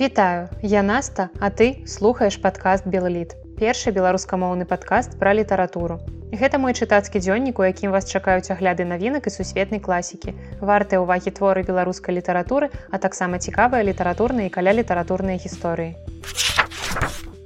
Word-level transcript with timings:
Вітаю, 0.00 0.48
я 0.62 0.82
Наста, 0.82 1.30
а 1.40 1.48
ты 1.48 1.86
слухаеш 1.86 2.36
падкаст 2.36 2.84
Белліт. 2.84 3.32
Першы 3.56 3.92
беларускамоўны 3.96 4.68
падкаст 4.68 5.16
пра 5.16 5.32
літаратуру. 5.32 5.96
Гэта 6.36 6.60
мой 6.60 6.76
чытацкі 6.76 7.16
дзённік, 7.24 7.56
у 7.56 7.64
якім 7.64 7.96
вас 7.96 8.04
чакаюць 8.04 8.52
агляды 8.52 8.84
навінак 8.84 9.24
і 9.24 9.32
сусветнай 9.32 9.80
класікі. 9.80 10.36
Вартыя 10.60 11.00
ўвагі 11.00 11.32
творы 11.32 11.64
беларускай 11.64 12.12
літаратуры, 12.12 12.68
а 12.92 13.00
таксама 13.00 13.40
цікавыя 13.40 13.80
літаратурныя 13.88 14.52
і 14.52 14.52
каля 14.52 14.76
літаратурныя 14.76 15.40
гісторыі. 15.40 15.96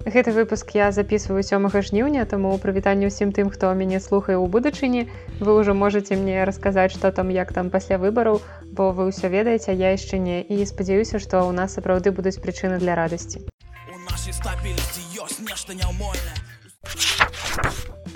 Гэты 0.01 0.33
выпуск 0.33 0.71
я 0.73 0.93
записываю 0.97 1.43
сёмага 1.45 1.83
жніўня, 1.85 2.25
таму 2.25 2.57
прывітанне 2.57 3.13
ўсім 3.13 3.37
тым, 3.37 3.53
хто 3.53 3.69
мяне 3.77 4.01
слухае 4.01 4.41
ў 4.41 4.49
будучыні. 4.49 5.13
Вы 5.45 5.61
ўжо 5.61 5.77
можете 5.77 6.17
мне 6.17 6.41
расказаць, 6.49 6.97
што 6.97 7.13
там 7.13 7.29
як 7.29 7.53
там 7.53 7.69
пасля 7.69 8.01
выбараў, 8.01 8.41
бо 8.73 8.97
вы 8.97 9.13
ўсё 9.13 9.29
ведаеце, 9.29 9.77
я 9.77 9.93
яшчэ 9.93 10.17
не 10.17 10.41
і 10.41 10.65
спадзяюся, 10.65 11.21
што 11.21 11.45
ў 11.45 11.53
нас 11.53 11.77
сапраўды 11.77 12.17
будуць 12.17 12.41
прычыны 12.41 12.81
для 12.81 12.97
радасці. 12.97 13.45
У 13.93 14.01
нашай 14.09 14.33
стабільнасці 14.33 15.05
ёсць 15.21 15.45
нешта 15.45 15.77
няўмольнае 15.77 16.41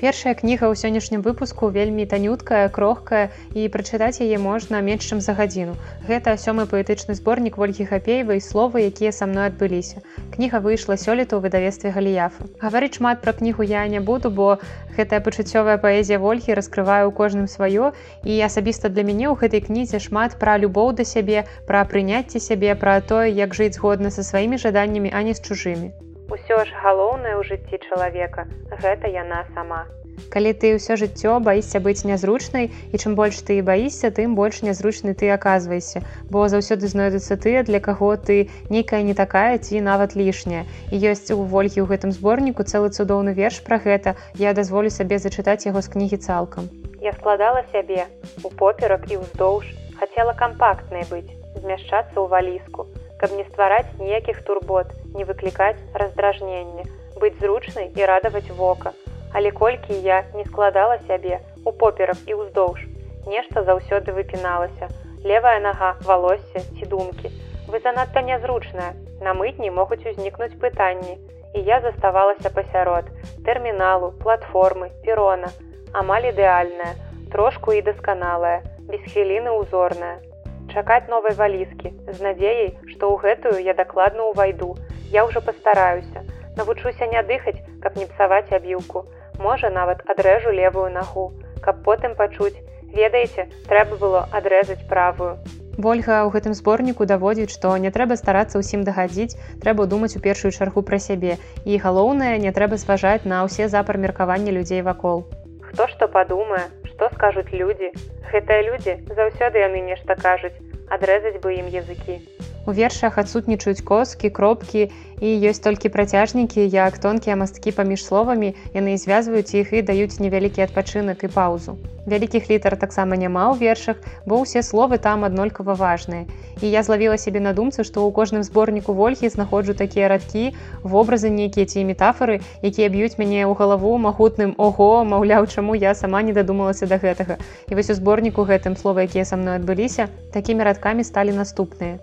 першая 0.04 0.34
кніга 0.36 0.68
ў 0.68 0.76
сённяшнім 0.76 1.20
выпуску 1.24 1.68
вельмі 1.74 2.04
танюткая 2.12 2.68
крохкая 2.76 3.22
і 3.56 3.62
прачытаць 3.74 4.20
яе 4.24 4.38
можна 4.46 4.80
менш 4.88 5.06
чым 5.08 5.22
за 5.26 5.34
гадзіну 5.38 5.76
гэта 6.08 6.34
сёмы 6.44 6.66
паэтычны 6.72 7.16
зборнік 7.20 7.56
ольгі 7.66 7.86
хапеевай 7.92 8.42
словы 8.46 8.84
якія 8.90 9.12
са 9.18 9.28
мной 9.30 9.48
адбыліся 9.52 10.02
кніга 10.34 10.60
выйшла 10.66 10.98
сёлета 11.00 11.38
ў 11.38 11.46
выдавестве 11.46 11.94
галіяфа 11.96 12.46
гаварыць 12.62 12.98
шмат 12.98 13.22
пра 13.24 13.34
кнігу 13.40 13.66
я 13.70 13.86
не 13.94 14.02
буду 14.10 14.30
бо 14.38 14.58
гэтая 14.98 15.20
пачуццёвая 15.24 15.78
паэзія 15.86 16.18
ольгі 16.18 16.58
раскрываю 16.58 17.08
ў 17.08 17.12
кожным 17.20 17.48
сваё 17.56 17.90
і 18.22 18.38
асабіста 18.48 18.92
для 18.94 19.06
мяне 19.08 19.26
ў 19.30 19.38
гэтай 19.42 19.64
кнізе 19.66 20.02
шмат 20.06 20.38
пра 20.42 20.58
любоў 20.58 20.94
да 21.00 21.06
сябе 21.14 21.44
пра 21.70 21.84
прыняцце 21.90 22.42
сябе 22.46 22.74
пра 22.86 23.00
тое 23.12 23.28
як 23.30 23.54
жыць 23.58 23.74
згодна 23.80 24.14
са 24.14 24.26
сваімі 24.30 24.62
жаданнямі 24.66 25.14
а 25.14 25.22
не 25.28 25.34
з 25.34 25.44
чужымі 25.46 25.92
Усё 26.34 26.56
ж 26.64 26.72
галоўнае 26.82 27.36
ў 27.36 27.42
жыцці 27.46 27.76
чалавека 27.88 28.48
гэта 28.82 29.12
яна 29.12 29.44
сама. 29.54 29.84
Калі 30.30 30.52
ты 30.52 30.74
ўсё 30.76 30.96
жыццё 31.00 31.38
баішся 31.44 31.80
быць 31.84 32.06
нязручнай 32.08 32.70
і 32.92 32.96
чым 32.96 33.14
больш 33.18 33.40
ты 33.46 33.60
баішся, 33.62 34.10
тым 34.10 34.34
больш 34.38 34.62
нязручны 34.66 35.14
ты 35.14 35.30
аказвайся, 35.34 36.02
бо 36.30 36.48
заўсёды 36.48 36.90
знойдуцца 36.90 37.36
тыя, 37.36 37.62
для 37.62 37.80
каго 37.80 38.16
ты 38.16 38.48
нейкая 38.70 39.02
не 39.02 39.14
такая 39.14 39.58
ці 39.58 39.80
нават 39.80 40.16
лішняя. 40.16 40.64
І 40.90 40.96
ёсць 41.12 41.30
у 41.30 41.42
вольгі 41.42 41.82
ў 41.82 41.86
гэтым 41.94 42.10
зборніку 42.12 42.66
цэлы 42.66 42.90
цудоўны 42.90 43.34
верш 43.34 43.62
пра 43.62 43.78
гэта. 43.78 44.16
Я 44.34 44.54
дазволю 44.54 44.90
сабе 44.90 45.18
зачытаць 45.18 45.66
яго 45.66 45.80
з 45.80 45.94
кнігі 45.94 46.18
цалкам. 46.18 46.68
Я 47.00 47.12
складала 47.20 47.64
сябе 47.72 48.06
у 48.42 48.50
поперак 48.50 49.10
і 49.10 49.22
ўздоўж, 49.22 49.70
хацела 50.00 50.34
кампактнай 50.34 51.04
быць, 51.10 51.30
змяшчацца 51.60 52.16
ў 52.16 52.26
валіску 52.28 52.88
каб 53.24 53.32
не 53.36 53.44
ствараць 53.44 53.88
ніякіх 53.98 54.42
турбот, 54.44 54.90
не 55.14 55.24
выклікаць 55.24 55.80
раздражнення, 55.94 56.84
быць 57.22 57.38
зручнай 57.40 57.88
і 57.96 58.04
радаваць 58.10 58.50
вока. 58.58 58.92
Але 59.34 59.50
колькі 59.50 59.94
я 59.94 60.24
не 60.34 60.44
складала 60.44 60.98
сябе 61.06 61.40
у 61.64 61.72
поперак 61.72 62.18
і 62.30 62.34
ўздоўж, 62.38 62.86
нешта 63.26 63.64
заўсёды 63.66 64.14
выпіналася. 64.14 64.86
Левая 65.26 65.58
нага, 65.58 65.96
валосся 66.06 66.62
ці 66.62 66.86
думкі. 66.86 67.30
Вы 67.66 67.80
занадта 67.82 68.22
нязручная. 68.22 68.94
На 69.20 69.34
мытні 69.34 69.70
могуць 69.74 70.06
узнікнуць 70.06 70.54
пытанні. 70.62 71.18
І 71.54 71.62
я 71.66 71.80
заставалася 71.80 72.50
пасярод. 72.50 73.10
Тэрміналу, 73.44 74.12
платформы, 74.22 74.90
перона, 75.02 75.50
амаль 75.92 76.30
ідэальная, 76.30 76.94
трошку 77.34 77.74
і 77.74 77.82
дасканалая, 77.82 78.62
без 78.86 79.02
хвіліны 79.02 79.50
ўзорная, 79.50 80.22
чакаць 80.70 81.10
новай 81.10 81.34
валізкі. 81.34 81.90
З 82.06 82.18
надзеяй 82.22 82.70
што 82.86 83.10
ў 83.10 83.18
гэтую 83.18 83.58
я 83.66 83.74
дакладна 83.74 84.30
ўвайду. 84.30 84.76
Я 85.10 85.26
ўжо 85.26 85.42
пастараюся. 85.42 86.22
Навучуся 86.54 87.10
не 87.10 87.22
дыхаць 87.26 87.58
каб 87.82 87.98
не 87.98 88.06
псаваць 88.06 88.54
аб'юку 88.54 89.02
можа 89.38 89.70
нават 89.70 90.02
адрэжу 90.10 90.50
левую 90.50 90.90
нагу. 90.92 91.32
Каб 91.64 91.82
потым 91.84 92.14
пачуць. 92.14 92.56
Ведаеце 92.94 93.48
трэба 93.68 93.96
было 93.96 94.28
адрэзаць 94.30 94.86
правую. 94.88 95.38
Ольга 95.74 96.22
ў 96.22 96.30
гэтым 96.30 96.54
зборніку 96.54 97.06
даводзіць 97.10 97.50
што 97.50 97.74
не 97.82 97.90
трэба 97.90 98.14
старацца 98.14 98.62
ўсім 98.62 98.86
дагадзіць 98.86 99.34
трэба 99.64 99.90
думаць 99.90 100.14
у 100.14 100.22
першую 100.22 100.52
чаргу 100.54 100.86
пра 100.86 101.02
сябе. 101.02 101.38
І 101.66 101.82
галоўнае 101.82 102.38
не 102.38 102.54
трэба 102.54 102.78
зважаць 102.78 103.26
на 103.26 103.42
ўсе 103.48 103.66
запар 103.66 103.98
меркавання 103.98 104.54
людзей 104.54 104.86
вакол. 104.86 105.26
Хто 105.66 105.90
што 105.90 106.06
падумае 106.06 106.70
што 106.94 107.10
скажуць 107.18 107.50
людзі 107.50 107.90
гэтыя 108.30 108.62
людзі 108.70 108.94
заўсёды 109.18 109.58
яны 109.58 109.82
нешта 109.82 110.14
кажуць 110.14 110.54
адрэзаць 110.94 111.40
бы 111.42 111.58
ім 111.58 111.66
языкі 111.74 112.22
у 112.66 112.72
вершах 112.72 113.18
адсутнічаюць 113.22 113.84
коскі 113.90 114.30
кропкі 114.30 114.88
і 115.20 115.28
ёсць 115.50 115.64
толькі 115.64 115.92
працяжнікі 115.96 116.68
як 116.76 116.98
тонкія 116.98 117.36
масткі 117.40 117.76
паміж 117.80 118.04
словамі 118.04 118.54
яны 118.76 118.96
звязваюць 119.00 119.54
іх 119.62 119.72
і 119.72 119.86
даюць 119.90 120.20
невялікі 120.20 120.68
адпачынак 120.68 121.28
і 121.28 121.34
паўзу 121.38 121.76
вялікіх 122.06 122.50
літар 122.50 122.76
таксама 122.76 123.16
няма 123.16 123.48
ў 123.52 123.60
вершах 123.60 123.96
бо 124.28 124.40
ўсе 124.44 124.62
словы 124.62 125.00
там 125.00 125.24
аднолькава 125.24 125.74
важныя. 125.74 126.28
І 126.60 126.70
я 126.70 126.82
злавіла 126.86 127.16
сябе 127.18 127.40
на 127.40 127.52
думцы 127.56 127.84
што 127.84 128.04
ў 128.04 128.12
кожным 128.12 128.44
зборніку 128.44 128.92
ольгі 128.92 129.28
знаходжу 129.28 129.74
такія 129.74 130.08
радкі 130.12 130.52
вобразы 130.84 131.32
нейкія 131.32 131.66
ці 131.66 131.84
метафоры 131.88 132.40
якія 132.62 132.88
б'юць 132.92 133.16
мяне 133.16 133.48
ў 133.48 133.52
галаву 133.56 133.96
магутным 133.98 134.54
ого! 134.58 135.04
маўляў 135.04 135.48
чаму 135.48 135.74
я 135.74 135.94
сама 135.94 136.22
не 136.22 136.32
дадумалася 136.36 136.86
да 136.86 137.00
гэтага. 137.00 137.40
І 137.68 137.74
вось 137.74 137.90
у 137.90 137.96
зборніку 137.96 138.44
гэтым 138.44 138.76
слова 138.76 139.08
якія 139.08 139.24
са 139.24 139.40
мной 139.40 139.56
адбыліся 139.56 140.08
такімі 140.32 140.64
радкамі 140.68 141.04
сталі 141.04 141.32
наступныя 141.32 141.98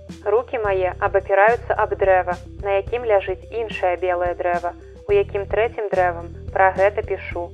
руки 0.51 0.63
мае 0.63 0.91
абапіраюцца 0.99 1.75
аб 1.79 1.95
дрэва 1.95 2.35
на 2.63 2.71
якім 2.83 3.05
ляжыць 3.07 3.47
іншае 3.55 3.95
белае 4.03 4.35
дрэва 4.35 4.73
у 5.07 5.11
якім 5.15 5.45
трэцім 5.47 5.87
дрэвам 5.87 6.27
пра 6.51 6.71
гэта 6.75 7.01
пішу 7.07 7.47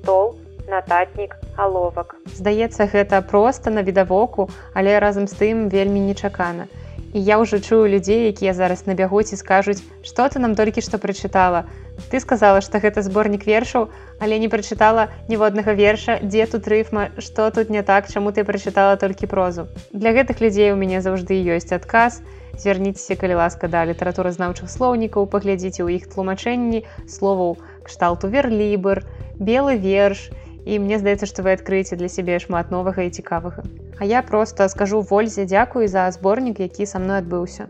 стол 0.00 0.36
нататнік 0.68 1.36
аловак. 1.56 2.16
Здаецца, 2.32 2.86
гэта 2.86 3.20
проста 3.20 3.70
на 3.70 3.82
відавоку, 3.82 4.48
але 4.72 4.98
разам 5.00 5.26
з 5.26 5.36
тым 5.36 5.68
вельмі 5.68 6.00
нечакана. 6.00 6.64
І 7.12 7.20
я 7.20 7.38
ўжо 7.42 7.58
чую 7.58 7.90
людзей, 7.90 8.30
якія 8.30 8.54
зараз 8.54 8.86
набягуць 8.86 9.34
і 9.34 9.36
скажуць, 9.36 9.82
што 10.06 10.28
ты 10.30 10.38
нам 10.38 10.54
толькі 10.54 10.78
што 10.78 10.98
прачытала. 11.02 11.66
Ты 12.10 12.20
сказала, 12.22 12.62
што 12.62 12.78
гэта 12.78 13.02
зборнік 13.02 13.46
вершаў, 13.46 13.90
але 14.22 14.38
не 14.38 14.48
прачытала 14.48 15.10
ніводнага 15.26 15.74
верша, 15.74 16.20
дзе 16.22 16.46
тут 16.46 16.70
рыфма, 16.70 17.10
што 17.18 17.50
тут 17.50 17.70
не 17.70 17.82
так, 17.82 18.06
чаму 18.06 18.30
ты 18.30 18.44
прачытала 18.46 18.94
толькі 18.96 19.26
прозу. 19.26 19.66
Для 19.92 20.14
гэтых 20.14 20.40
людзей 20.40 20.70
у 20.70 20.78
мяне 20.78 21.02
заўжды 21.02 21.34
ёсць 21.42 21.74
адказ. 21.74 22.22
Звярніцеся, 22.60 23.16
калі 23.16 23.42
ласка 23.42 23.66
да 23.66 23.82
літаратуразнаўчых 23.90 24.70
слоўнікаў, 24.70 25.26
паглядзіце 25.26 25.82
ў 25.82 25.98
іх 25.98 26.14
тлумачэнні 26.14 26.86
словаў 27.10 27.58
кшталту 27.82 28.30
верлібр, 28.30 29.02
белы 29.40 29.74
верш, 29.80 30.30
і 30.64 30.78
мне 30.78 30.98
здаецца 30.98 31.26
што 31.26 31.46
вы 31.46 31.56
адкрыеце 31.58 31.96
для 31.96 32.08
сябе 32.08 32.38
шмат 32.38 32.70
новага 32.70 33.06
і 33.06 33.10
цікавага. 33.10 33.64
А 33.98 34.04
я 34.04 34.22
просто 34.22 34.68
скажу 34.68 35.00
вользе 35.00 35.44
дзякуй 35.44 35.88
за 35.88 36.10
зборнік 36.10 36.60
які 36.60 36.86
са 36.86 36.98
мной 36.98 37.18
адбыўся 37.24 37.68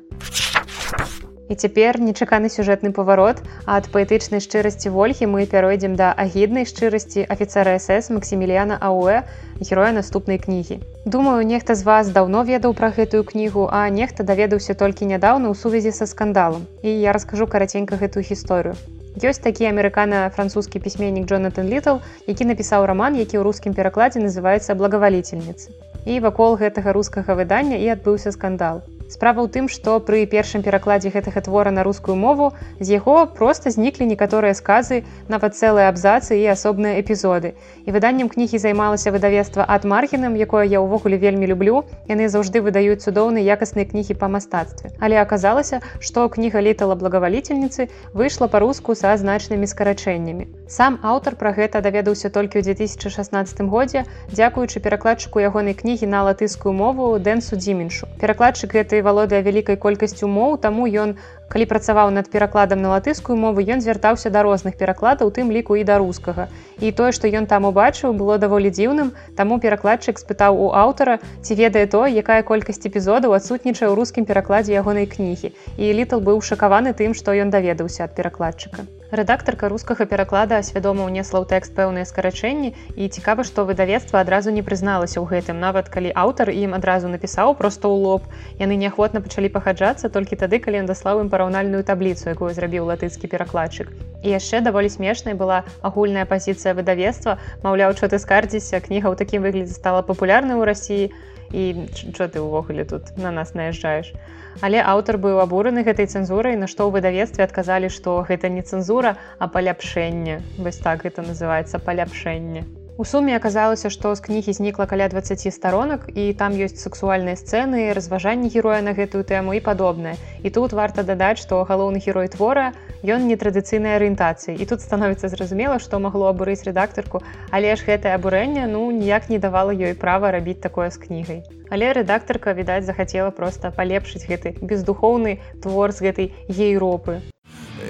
і 1.50 1.54
цяпер 1.54 1.98
нечаканы 2.00 2.48
сюжэтны 2.48 2.94
паварот. 2.94 3.42
Ад 3.66 3.90
паэтычнай 3.90 4.40
шчырасці 4.44 4.94
ольгі 4.94 5.26
мы 5.34 5.44
пяройдзем 5.50 5.98
да 5.98 6.14
агіднай 6.14 6.64
шчырасці 6.70 7.26
афіцера 7.26 7.74
сс 7.82 8.14
максіміліяна 8.14 8.78
ауэ 8.78 9.26
героя 9.58 9.90
наступнай 9.98 10.38
кнігі. 10.38 10.78
Думаю 11.04 11.42
нехта 11.42 11.74
з 11.74 11.82
вас 11.82 12.14
даўно 12.14 12.46
ведаў 12.46 12.78
пра 12.78 12.94
гэтую 12.94 13.26
кнігу 13.26 13.66
а 13.66 13.82
нехта 13.90 14.22
даведаўся 14.22 14.78
толькі 14.78 15.10
нядаўна 15.10 15.50
ў 15.50 15.58
сувязі 15.58 15.90
са 15.90 16.06
скандалам. 16.06 16.70
І 16.86 16.94
я 17.02 17.12
раскажу 17.12 17.50
караценька 17.50 17.98
гэтую 17.98 18.22
гісторыю 18.22 18.78
Ёсць 19.18 19.42
такі 19.42 19.66
амерыкана-французскі 19.66 20.78
пісьменнік 20.78 21.26
Джонатан 21.26 21.66
Літл, 21.66 21.98
які 22.30 22.44
напісаў 22.46 22.86
раман, 22.86 23.18
які 23.18 23.38
ў 23.38 23.42
рускім 23.42 23.74
перакладзе 23.74 24.22
называецца 24.22 24.78
благаваліцельніцы. 24.78 25.74
І 26.06 26.22
вакол 26.22 26.54
гэтага 26.54 26.94
рускага 26.94 27.34
выдання 27.34 27.76
і 27.76 27.90
адбыўся 27.90 28.30
скандал. 28.32 28.86
Справа 29.10 29.42
ў 29.42 29.50
тым, 29.50 29.66
што 29.66 29.98
пры 29.98 30.22
першым 30.30 30.62
перакладзе 30.62 31.10
гэтага 31.10 31.42
твора 31.42 31.74
на 31.74 31.82
рускую 31.82 32.14
мову 32.14 32.52
з 32.78 32.94
яго 32.94 33.26
проста 33.26 33.74
зніклі 33.74 34.06
некаторыя 34.06 34.54
сказы, 34.54 35.02
нават 35.26 35.58
цэлыя 35.58 35.90
абзацы 35.90 36.38
і 36.38 36.46
асобныя 36.54 37.02
эпізоды. 37.02 37.58
І 37.82 37.90
выданнем 37.90 38.30
кнігі 38.30 38.62
займалася 38.62 39.10
выдавецтва 39.10 39.66
ад 39.66 39.82
маргінам, 39.82 40.38
якое 40.38 40.62
я 40.70 40.78
ўвогуле 40.78 41.18
вельмі 41.18 41.50
люблю. 41.50 41.82
Яны 42.06 42.30
заўжды 42.30 42.62
выдаюць 42.62 43.02
цудоўныя 43.02 43.42
якасныя 43.42 43.90
кнігі 43.90 44.14
па 44.14 44.30
мастацтве. 44.30 44.94
Але 45.02 45.18
аказалася, 45.18 45.82
што 45.98 46.28
кніга 46.30 46.62
літала 46.62 46.94
благаваліцельніцы 46.94 47.90
выйшла 48.14 48.46
па-руску 48.46 48.94
са 48.94 49.18
значнымі 49.18 49.66
скарачэннямі. 49.66 50.46
Сам 50.70 51.02
аўтар 51.02 51.34
пра 51.34 51.50
гэта 51.50 51.82
даведаўся 51.82 52.30
толькі 52.30 52.62
ў 52.62 52.78
2016 52.78 53.66
годзе, 53.66 54.06
дзякуючы 54.30 54.78
перакладчыку 54.78 55.42
ягонай 55.42 55.74
кнігі 55.74 56.06
на 56.06 56.22
латыскую 56.30 56.70
мову 56.70 57.18
Дэнсу 57.18 57.58
Дзіменшу. 57.58 58.06
Перакладчык 58.22 58.70
гэты 58.70 58.99
і 59.00 59.04
валодае 59.06 59.40
вялікай 59.46 59.76
колькасцю 59.84 60.28
моў 60.28 60.56
таму 60.64 60.86
ён 61.04 61.16
калі 61.52 61.66
працаваў 61.72 62.12
над 62.14 62.30
перакладам 62.34 62.84
на 62.84 62.92
латыскую 62.92 63.36
мову 63.44 63.64
ён 63.74 63.82
звяртаўся 63.84 64.30
да 64.36 64.44
розных 64.46 64.76
перакладаў 64.82 65.32
тым 65.38 65.50
ліку 65.56 65.80
і 65.80 65.82
да 65.88 65.98
рускага. 66.02 66.46
І 66.78 66.92
тое 67.00 67.10
што 67.16 67.32
ён 67.40 67.50
там 67.50 67.66
убачыў 67.70 68.14
было 68.20 68.38
даволі 68.38 68.70
дзіўным. 68.70 69.10
Таму 69.40 69.58
перакладчык 69.64 70.22
спытаў 70.22 70.62
у 70.68 70.70
аўтара 70.84 71.18
ці 71.42 71.58
ведае 71.64 71.86
то 71.96 72.06
якая 72.06 72.40
колькасць 72.52 72.86
эпізодаў 72.86 73.34
адсутнічае 73.40 73.88
ў 73.90 73.94
рускім 73.98 74.30
перакладзе 74.30 74.78
ягонай 74.78 75.10
кнігі. 75.10 75.54
І 75.76 75.92
літл 75.98 76.22
быў 76.30 76.40
шакаваны 76.52 76.94
тым 76.94 77.18
што 77.18 77.34
ён 77.34 77.50
даведаўся 77.50 78.06
ад 78.06 78.14
перакладчыка 78.14 78.86
рэдактарка 79.10 79.68
рускага 79.68 80.06
пераклада 80.06 80.62
свядома 80.62 81.06
ўнесла 81.10 81.42
ў 81.42 81.46
тэкст 81.50 81.74
пэўныя 81.74 82.06
скарачэнні 82.06 82.70
і 82.94 83.08
цікава 83.10 83.42
што 83.42 83.66
выдавецтва 83.66 84.22
адразу 84.22 84.54
не 84.54 84.62
прызналася 84.62 85.18
ў 85.18 85.26
гэтым. 85.26 85.58
Нават 85.58 85.90
калі 85.90 86.14
аўтар 86.14 86.54
ім 86.54 86.78
адразу 86.78 87.10
напісаў 87.10 87.58
проста 87.58 87.90
ў 87.90 87.96
лоб. 87.98 88.22
Яны 88.62 88.78
неахвотна 88.78 89.18
пачалі 89.24 89.50
пахаджацца 89.50 90.12
толькі 90.14 90.38
тады 90.38 90.62
калі 90.62 90.82
ён 90.82 90.86
даслаў 90.86 91.26
ім 91.26 91.28
параўнальную 91.34 91.82
табліцу 91.82 92.30
якую 92.30 92.54
зрабіў 92.54 92.86
латыцкі 92.86 93.26
перакладчык. 93.26 93.90
І 94.22 94.36
яшчэ 94.36 94.62
даволі 94.62 94.86
смешнай 94.86 95.34
была 95.34 95.66
агульная 95.82 96.28
пазіцыя 96.30 96.78
выдавецтва. 96.78 97.40
Маўляў 97.66 97.98
чо 97.98 98.06
ты 98.06 98.22
скардзіся 98.22 98.78
кніга 98.78 99.10
ў 99.10 99.18
такім 99.18 99.42
выглядзе 99.42 99.74
стала 99.74 100.06
папулярнай 100.06 100.54
у 100.54 100.62
рассіі 100.62 101.10
і 101.52 101.90
чо 102.14 102.26
ты 102.26 102.40
ўвогуле 102.40 102.84
тут 102.84 103.14
на 103.16 103.30
нас 103.30 103.54
наязджаеш 103.54 104.14
Але 104.60 104.82
аўтар 104.82 105.16
быў 105.22 105.38
абураны 105.40 105.86
гэтай 105.86 106.10
цэнзурай, 106.10 106.58
на 106.58 106.66
што 106.66 106.90
ў 106.90 106.98
выдавецтве 106.98 107.46
адказалі, 107.46 107.88
што 107.88 108.18
гэта 108.26 108.50
не 108.50 108.66
цэнзура, 108.66 109.14
а 109.38 109.46
паляпшэнне. 109.46 110.42
Вось 110.58 110.82
так 110.82 111.06
гэта 111.06 111.22
называецца 111.22 111.78
паляпшэнне. 111.78 112.66
У 113.00 113.04
суме 113.04 113.32
аказалася, 113.32 113.88
што 113.88 114.10
з 114.12 114.20
кнігі 114.20 114.52
знікла 114.52 114.84
каля 114.84 115.06
20 115.08 115.48
старонак 115.54 116.02
і 116.12 116.36
там 116.36 116.52
ёсць 116.52 116.84
сексуальныя 116.84 117.32
сцэны, 117.32 117.96
разважанні 117.96 118.52
героя 118.52 118.84
на 118.84 118.92
гэтую 118.92 119.24
тэму 119.24 119.56
і 119.56 119.60
падобнае. 119.64 120.20
І 120.44 120.52
тут 120.52 120.76
варта 120.76 121.00
дадаць, 121.00 121.40
што 121.40 121.64
галоўны 121.64 121.96
герой 122.04 122.28
твора 122.28 122.76
ён 123.00 123.24
нетрадыцыйнай 123.24 123.96
арыентацыі. 123.96 124.52
І 124.52 124.68
тут 124.68 124.84
становіцца 124.84 125.32
зразумела, 125.32 125.80
што 125.80 125.96
магло 125.96 126.28
абурыць 126.28 126.60
рэдактарку, 126.68 127.24
але 127.48 127.72
ж 127.72 127.88
гэтае 127.88 128.12
абурэнне 128.20 128.68
ну 128.68 128.92
ніяк 128.92 129.32
не 129.32 129.40
давала 129.40 129.72
ёй 129.72 129.96
права 129.96 130.28
рабіць 130.36 130.60
такое 130.60 130.92
з 130.92 131.00
кнігай. 131.00 131.40
Але 131.72 131.96
рэдактарка, 131.96 132.52
відаць, 132.52 132.84
захацела 132.84 133.32
проста 133.32 133.72
палепшыць 133.72 134.28
гэты 134.28 134.60
бездухоўны 134.60 135.40
твор 135.64 135.96
з 135.96 136.04
гэтай 136.04 136.26
ейропы. 136.52 137.24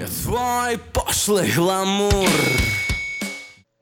Свой 0.07 0.79
пошлый 0.95 1.51
гламур. 1.51 2.79